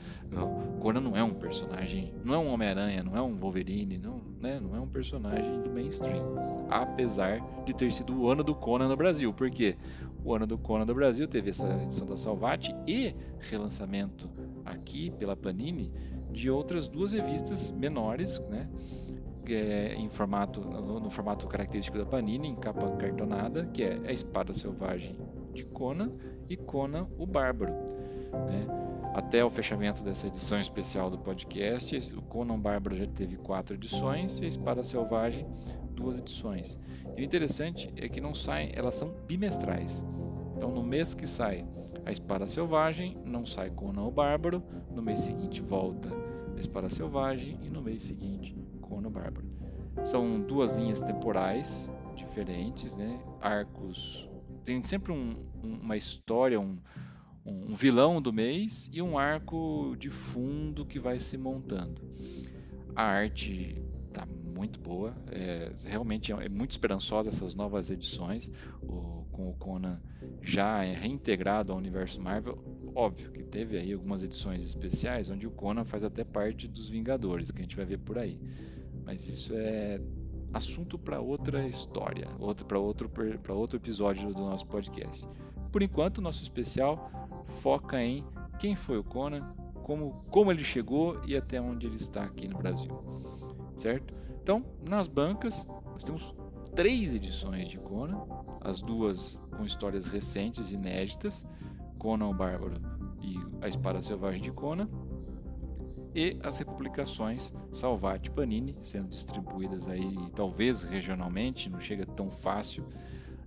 Conan 0.81 1.01
não 1.01 1.17
é 1.17 1.23
um 1.23 1.35
personagem, 1.35 2.13
não 2.25 2.35
é 2.35 2.39
um 2.39 2.53
Homem-Aranha, 2.53 3.05
não 3.05 3.17
é 3.17 3.23
um 3.23 3.37
Wolverine, 3.37 3.97
não, 3.97 4.21
né? 4.41 4.59
não 4.59 4.75
é 4.75 4.81
um 4.81 4.89
personagem 4.89 5.63
do 5.63 5.71
mainstream. 5.71 6.35
Apesar 6.69 7.41
de 7.65 7.75
ter 7.75 7.93
sido 7.93 8.21
o 8.21 8.29
ano 8.29 8.43
do 8.43 8.55
Conan 8.55 8.89
no 8.89 8.97
Brasil. 8.97 9.33
porque 9.33 9.77
O 10.25 10.35
ano 10.35 10.47
do 10.47 10.59
Conan 10.59 10.85
no 10.85 10.95
Brasil 10.95 11.29
teve 11.29 11.51
essa 11.51 11.67
edição 11.83 12.07
da 12.07 12.17
Salvati 12.17 12.75
e 12.87 13.15
relançamento 13.39 14.29
aqui 14.65 15.11
pela 15.11 15.37
Panini 15.37 15.93
de 16.33 16.51
outras 16.51 16.89
duas 16.89 17.13
revistas 17.13 17.71
menores, 17.71 18.39
né? 18.49 18.69
É, 19.49 19.95
em 19.95 20.09
formato 20.09 20.61
no, 20.61 21.01
no, 21.01 21.11
formato 21.11 21.47
característico 21.47 21.99
da 21.99 22.07
Panini, 22.07 22.49
em 22.49 22.55
capa 22.55 22.91
cartonada, 22.97 23.67
que 23.73 23.83
é 23.83 24.01
a 24.05 24.13
Espada 24.13 24.55
Selvagem 24.55 25.17
de 25.53 25.65
Conan 25.65 26.13
e 26.49 26.57
Conan 26.57 27.09
o 27.19 27.27
Bárbaro. 27.27 27.73
Né? 27.73 28.67
Até 29.15 29.45
o 29.45 29.51
fechamento 29.51 30.03
dessa 30.03 30.27
edição 30.27 30.61
especial 30.61 31.11
do 31.11 31.19
podcast, 31.19 31.97
o 32.17 32.23
Conan 32.23 32.59
Bárbaro 32.59 32.97
já 32.97 33.07
teve 33.07 33.37
quatro 33.37 33.75
edições 33.75 34.41
e 34.41 34.45
a 34.45 34.49
Espada 34.49 34.83
Selvagem 34.83 35.47
duas 35.93 36.17
edições. 36.17 36.79
E 37.17 37.21
o 37.21 37.25
interessante 37.25 37.93
é 37.97 38.09
que 38.09 38.21
não 38.21 38.35
saem, 38.35 38.71
elas 38.75 38.95
são 38.95 39.15
bimestrais. 39.27 40.05
Então, 40.57 40.71
no 40.71 40.83
mês 40.83 41.15
que 41.15 41.27
sai 41.27 41.67
a 42.05 42.11
Espada 42.11 42.47
Selvagem, 42.47 43.19
não 43.25 43.45
sai 43.45 43.71
Conan 43.71 44.05
o 44.05 44.11
Bárbaro, 44.11 44.63
no 44.91 45.03
mês 45.03 45.21
seguinte 45.21 45.61
volta 45.61 46.09
a 46.57 46.61
Espada 46.61 46.89
Selvagem 46.91 47.59
e 47.63 47.69
no 47.69 47.83
mês 47.83 48.03
seguinte 48.03 48.62
Conan 48.83 49.11
Bárbaro. 49.11 49.47
São 50.05 50.41
duas 50.41 50.77
linhas 50.77 51.01
temporais 51.01 51.91
diferentes, 52.15 52.97
né? 52.97 53.21
Arcos. 53.41 54.29
Tem 54.65 54.83
sempre 54.83 55.13
um, 55.13 55.37
uma 55.63 55.97
história, 55.97 56.61
um, 56.61 56.79
um 57.45 57.75
vilão 57.75 58.21
do 58.21 58.33
mês 58.33 58.89
e 58.93 59.03
um 59.03 59.19
arco 59.19 59.97
de 59.99 60.11
fundo 60.11 60.87
que 60.87 60.99
vai 60.99 61.19
se 61.19 61.37
montando. 61.37 62.03
A 62.95 63.03
arte 63.03 63.83
tá 64.13 64.27
muito 64.27 64.79
boa, 64.79 65.15
é, 65.31 65.73
realmente 65.85 66.33
é, 66.33 66.45
é 66.45 66.49
muito 66.49 66.73
esperançosa 66.73 67.31
essas 67.31 67.55
novas 67.55 67.91
edições, 67.91 68.51
o, 68.83 69.25
com 69.33 69.49
o 69.49 69.55
Conan 69.55 70.01
já 70.43 70.85
é 70.85 70.93
reintegrado 70.93 71.73
ao 71.73 71.79
universo 71.79 72.21
Marvel. 72.21 72.63
Óbvio 72.95 73.33
que 73.33 73.43
teve 73.43 73.79
aí 73.79 73.93
algumas 73.93 74.23
edições 74.23 74.63
especiais 74.63 75.31
onde 75.31 75.47
o 75.47 75.51
Conan 75.51 75.85
faz 75.85 76.05
até 76.05 76.23
parte 76.25 76.69
dos 76.69 76.89
Vingadores, 76.89 77.51
que 77.51 77.59
a 77.59 77.63
gente 77.63 77.77
vai 77.77 77.87
ver 77.87 77.99
por 77.99 78.19
aí. 78.19 78.39
Mas 79.05 79.27
isso 79.29 79.53
é 79.55 80.01
assunto 80.53 80.99
para 80.99 81.21
outra 81.21 81.67
história, 81.67 82.29
outro 82.39 82.67
para 82.67 82.79
outro 82.79 83.09
para 83.09 83.55
outro 83.55 83.77
episódio 83.77 84.33
do 84.33 84.43
nosso 84.43 84.67
podcast. 84.67 85.27
Por 85.71 85.83
enquanto, 85.83 86.21
nosso 86.21 86.43
especial 86.43 87.11
foca 87.63 88.03
em 88.03 88.25
quem 88.59 88.77
foi 88.77 88.99
o 88.99 89.05
Conan, 89.05 89.55
como 89.83 90.23
como 90.31 90.53
ele 90.53 90.65
chegou 90.65 91.21
e 91.27 91.37
até 91.37 91.61
onde 91.61 91.87
ele 91.87 91.97
está 91.97 92.25
aqui 92.25 92.47
no 92.47 92.59
Brasil, 92.59 92.91
certo? 93.77 94.15
Então, 94.43 94.65
nas 94.89 95.09
bancas 95.09 95.67
nós 95.93 96.05
temos 96.05 96.35
três 96.75 97.15
edições 97.15 97.69
de 97.69 97.79
Conan, 97.79 98.21
as 98.61 98.81
duas 98.81 99.39
com 99.57 99.65
histórias 99.65 100.07
recentes, 100.07 100.71
inéditas, 100.71 101.47
Conan 101.99 102.29
o 102.29 102.35
Bárbaro 102.35 102.75
e 103.21 103.39
a 103.61 103.69
Espada 103.69 104.03
Selvagem 104.03 104.43
de 104.43 104.51
Conan, 104.51 104.89
e 106.15 106.37
as 106.43 106.59
republicações 106.59 107.53
Salvati 107.73 108.31
Panini 108.31 108.77
sendo 108.83 109.09
distribuídas 109.09 109.89
aí 109.89 110.17
talvez 110.35 110.83
regionalmente, 110.83 111.71
não 111.71 111.81
chega 111.81 112.05
tão 112.05 112.31
fácil. 112.31 112.85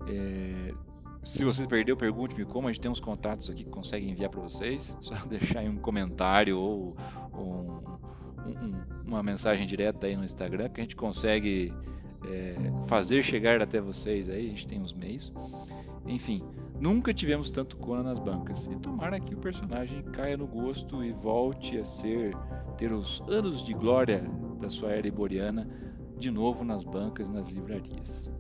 É, 0.08 0.74
se 1.24 1.44
você 1.44 1.68
perdeu, 1.68 1.98
pergunte-me 1.98 2.46
como. 2.46 2.68
A 2.68 2.72
gente 2.72 2.82
tem 2.82 2.92
uns 2.92 3.00
contatos 3.00 3.50
aqui 3.50 3.64
que 3.64 3.70
conseguem 3.70 4.12
enviar 4.12 4.30
para 4.30 4.42
vocês. 4.42 4.96
Só 5.02 5.16
deixar 5.26 5.60
aí 5.60 5.70
um 5.70 5.78
comentário 5.78 6.58
ou, 6.60 6.96
um, 7.34 7.82
um, 8.48 8.84
uma 9.06 9.24
mensagem 9.24 9.66
direta 9.66 10.08
aí 10.08 10.16
no 10.16 10.24
Instagram 10.24 10.70
que 10.70 10.82
a 10.82 10.84
gente 10.84 10.96
consegue 10.96 11.74
é, 12.28 12.56
fazer 12.88 13.24
chegar 13.24 13.62
até 13.62 13.82
vocês 13.82 14.30
aí, 14.30 14.46
a 14.46 14.50
gente 14.50 14.68
tem 14.68 14.80
uns 14.80 14.94
meios. 14.94 15.34
Enfim, 16.06 16.44
nunca 16.80 17.14
tivemos 17.14 17.52
tanto 17.52 17.78
Conan 17.78 18.04
nas 18.04 18.20
bancas. 18.20 18.66
E 18.68 18.76
tomara 18.78 19.20
que 19.20 19.34
o 19.34 19.38
personagem 19.38 20.04
caia 20.04 20.38
no 20.38 20.48
gosto 20.48 21.04
e 21.04 21.12
volte 21.12 21.78
a 21.78 21.86
ser 21.86 22.36
ter 22.78 22.92
os 22.92 23.22
anos 23.28 23.64
de 23.64 23.74
glória 23.74 24.24
da 24.60 24.70
sua 24.70 24.92
era 24.92 25.08
iboriana 25.08 25.68
de 26.18 26.32
novo 26.32 26.64
nas 26.64 26.84
bancas 26.84 27.28
e 27.28 27.32
nas 27.32 27.48
livrarias. 27.48 28.32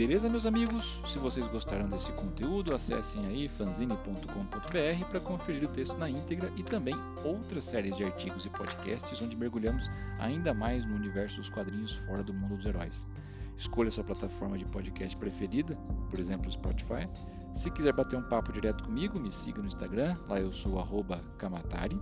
Beleza, 0.00 0.30
meus 0.30 0.46
amigos? 0.46 0.98
Se 1.06 1.18
vocês 1.18 1.46
gostaram 1.48 1.86
desse 1.86 2.10
conteúdo, 2.12 2.74
acessem 2.74 3.26
aí 3.26 3.50
fanzine.com.br 3.50 5.04
para 5.10 5.20
conferir 5.20 5.62
o 5.64 5.68
texto 5.68 5.94
na 5.98 6.08
íntegra 6.08 6.50
e 6.56 6.62
também 6.62 6.94
outras 7.22 7.66
séries 7.66 7.94
de 7.94 8.04
artigos 8.04 8.46
e 8.46 8.48
podcasts 8.48 9.20
onde 9.20 9.36
mergulhamos 9.36 9.90
ainda 10.18 10.54
mais 10.54 10.86
no 10.86 10.94
universo 10.94 11.36
dos 11.36 11.50
quadrinhos 11.50 11.96
fora 12.06 12.22
do 12.22 12.32
mundo 12.32 12.56
dos 12.56 12.64
heróis. 12.64 13.06
Escolha 13.58 13.90
sua 13.90 14.02
plataforma 14.02 14.56
de 14.56 14.64
podcast 14.64 15.14
preferida, 15.18 15.76
por 16.08 16.18
exemplo, 16.18 16.50
Spotify. 16.50 17.06
Se 17.52 17.70
quiser 17.70 17.92
bater 17.92 18.18
um 18.18 18.26
papo 18.26 18.54
direto 18.54 18.82
comigo, 18.84 19.20
me 19.20 19.30
siga 19.30 19.60
no 19.60 19.68
Instagram, 19.68 20.16
lá 20.26 20.40
eu 20.40 20.50
sou 20.50 20.82
Kamatari. 21.36 22.00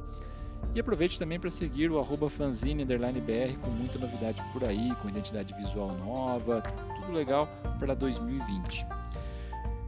E 0.72 0.80
aproveite 0.80 1.18
também 1.18 1.40
para 1.40 1.50
seguir 1.50 1.90
o 1.90 1.98
arroba 1.98 2.30
fanzine_br 2.30 3.58
com 3.60 3.70
muita 3.70 3.98
novidade 3.98 4.40
por 4.52 4.62
aí, 4.62 4.94
com 5.02 5.08
identidade 5.08 5.52
visual 5.54 5.96
nova, 5.96 6.62
tudo 7.08 7.16
legal 7.16 7.48
para 7.78 7.94
2020. 7.94 8.86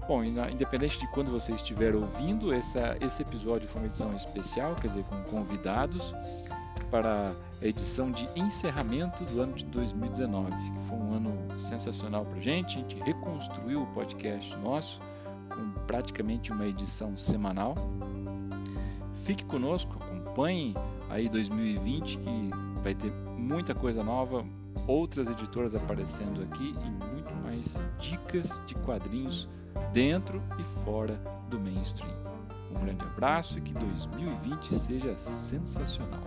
Bom, 0.09 0.25
independente 0.25 0.99
de 0.99 1.07
quando 1.09 1.31
você 1.31 1.53
estiver 1.53 1.95
ouvindo, 1.95 2.53
essa, 2.53 2.97
esse 3.01 3.23
episódio 3.23 3.69
foi 3.69 3.83
uma 3.83 3.87
edição 3.87 4.17
especial, 4.17 4.75
quer 4.75 4.89
dizer, 4.89 5.05
com 5.05 5.23
convidados 5.25 6.15
para 6.91 7.33
a 7.63 7.65
edição 7.65 8.11
de 8.11 8.29
encerramento 8.35 9.23
do 9.25 9.41
ano 9.41 9.53
de 9.53 9.65
2019, 9.67 10.51
que 10.51 10.89
foi 10.89 10.99
um 10.99 11.15
ano 11.15 11.61
sensacional 11.61 12.25
para 12.25 12.39
a 12.39 12.43
gente. 12.43 12.79
A 12.79 12.81
gente 12.81 12.97
reconstruiu 13.03 13.83
o 13.83 13.87
podcast 13.89 14.57
nosso 14.57 14.99
com 15.51 15.71
praticamente 15.87 16.51
uma 16.51 16.67
edição 16.67 17.17
semanal. 17.17 17.77
Fique 19.25 19.45
conosco, 19.45 19.95
acompanhe 20.03 20.75
aí 21.09 21.29
2020 21.29 22.19
que 22.19 22.51
vai 22.83 22.95
ter 22.95 23.13
muita 23.37 23.75
coisa 23.75 24.03
nova, 24.03 24.45
outras 24.87 25.29
editoras 25.29 25.75
aparecendo 25.75 26.43
aqui 26.43 26.75
e 26.85 26.91
muito 26.91 27.35
mais 27.43 27.81
dicas 27.99 28.63
de 28.67 28.75
quadrinhos 28.77 29.49
dentro 29.93 30.43
e 30.59 30.85
fora 30.85 31.15
do 31.49 31.59
mainstream. 31.59 32.15
Um 32.71 32.75
grande 32.75 33.03
abraço 33.03 33.59
e 33.59 33.61
que 33.61 33.73
2020 33.75 34.75
seja 34.75 35.17
sensacional. 35.19 36.23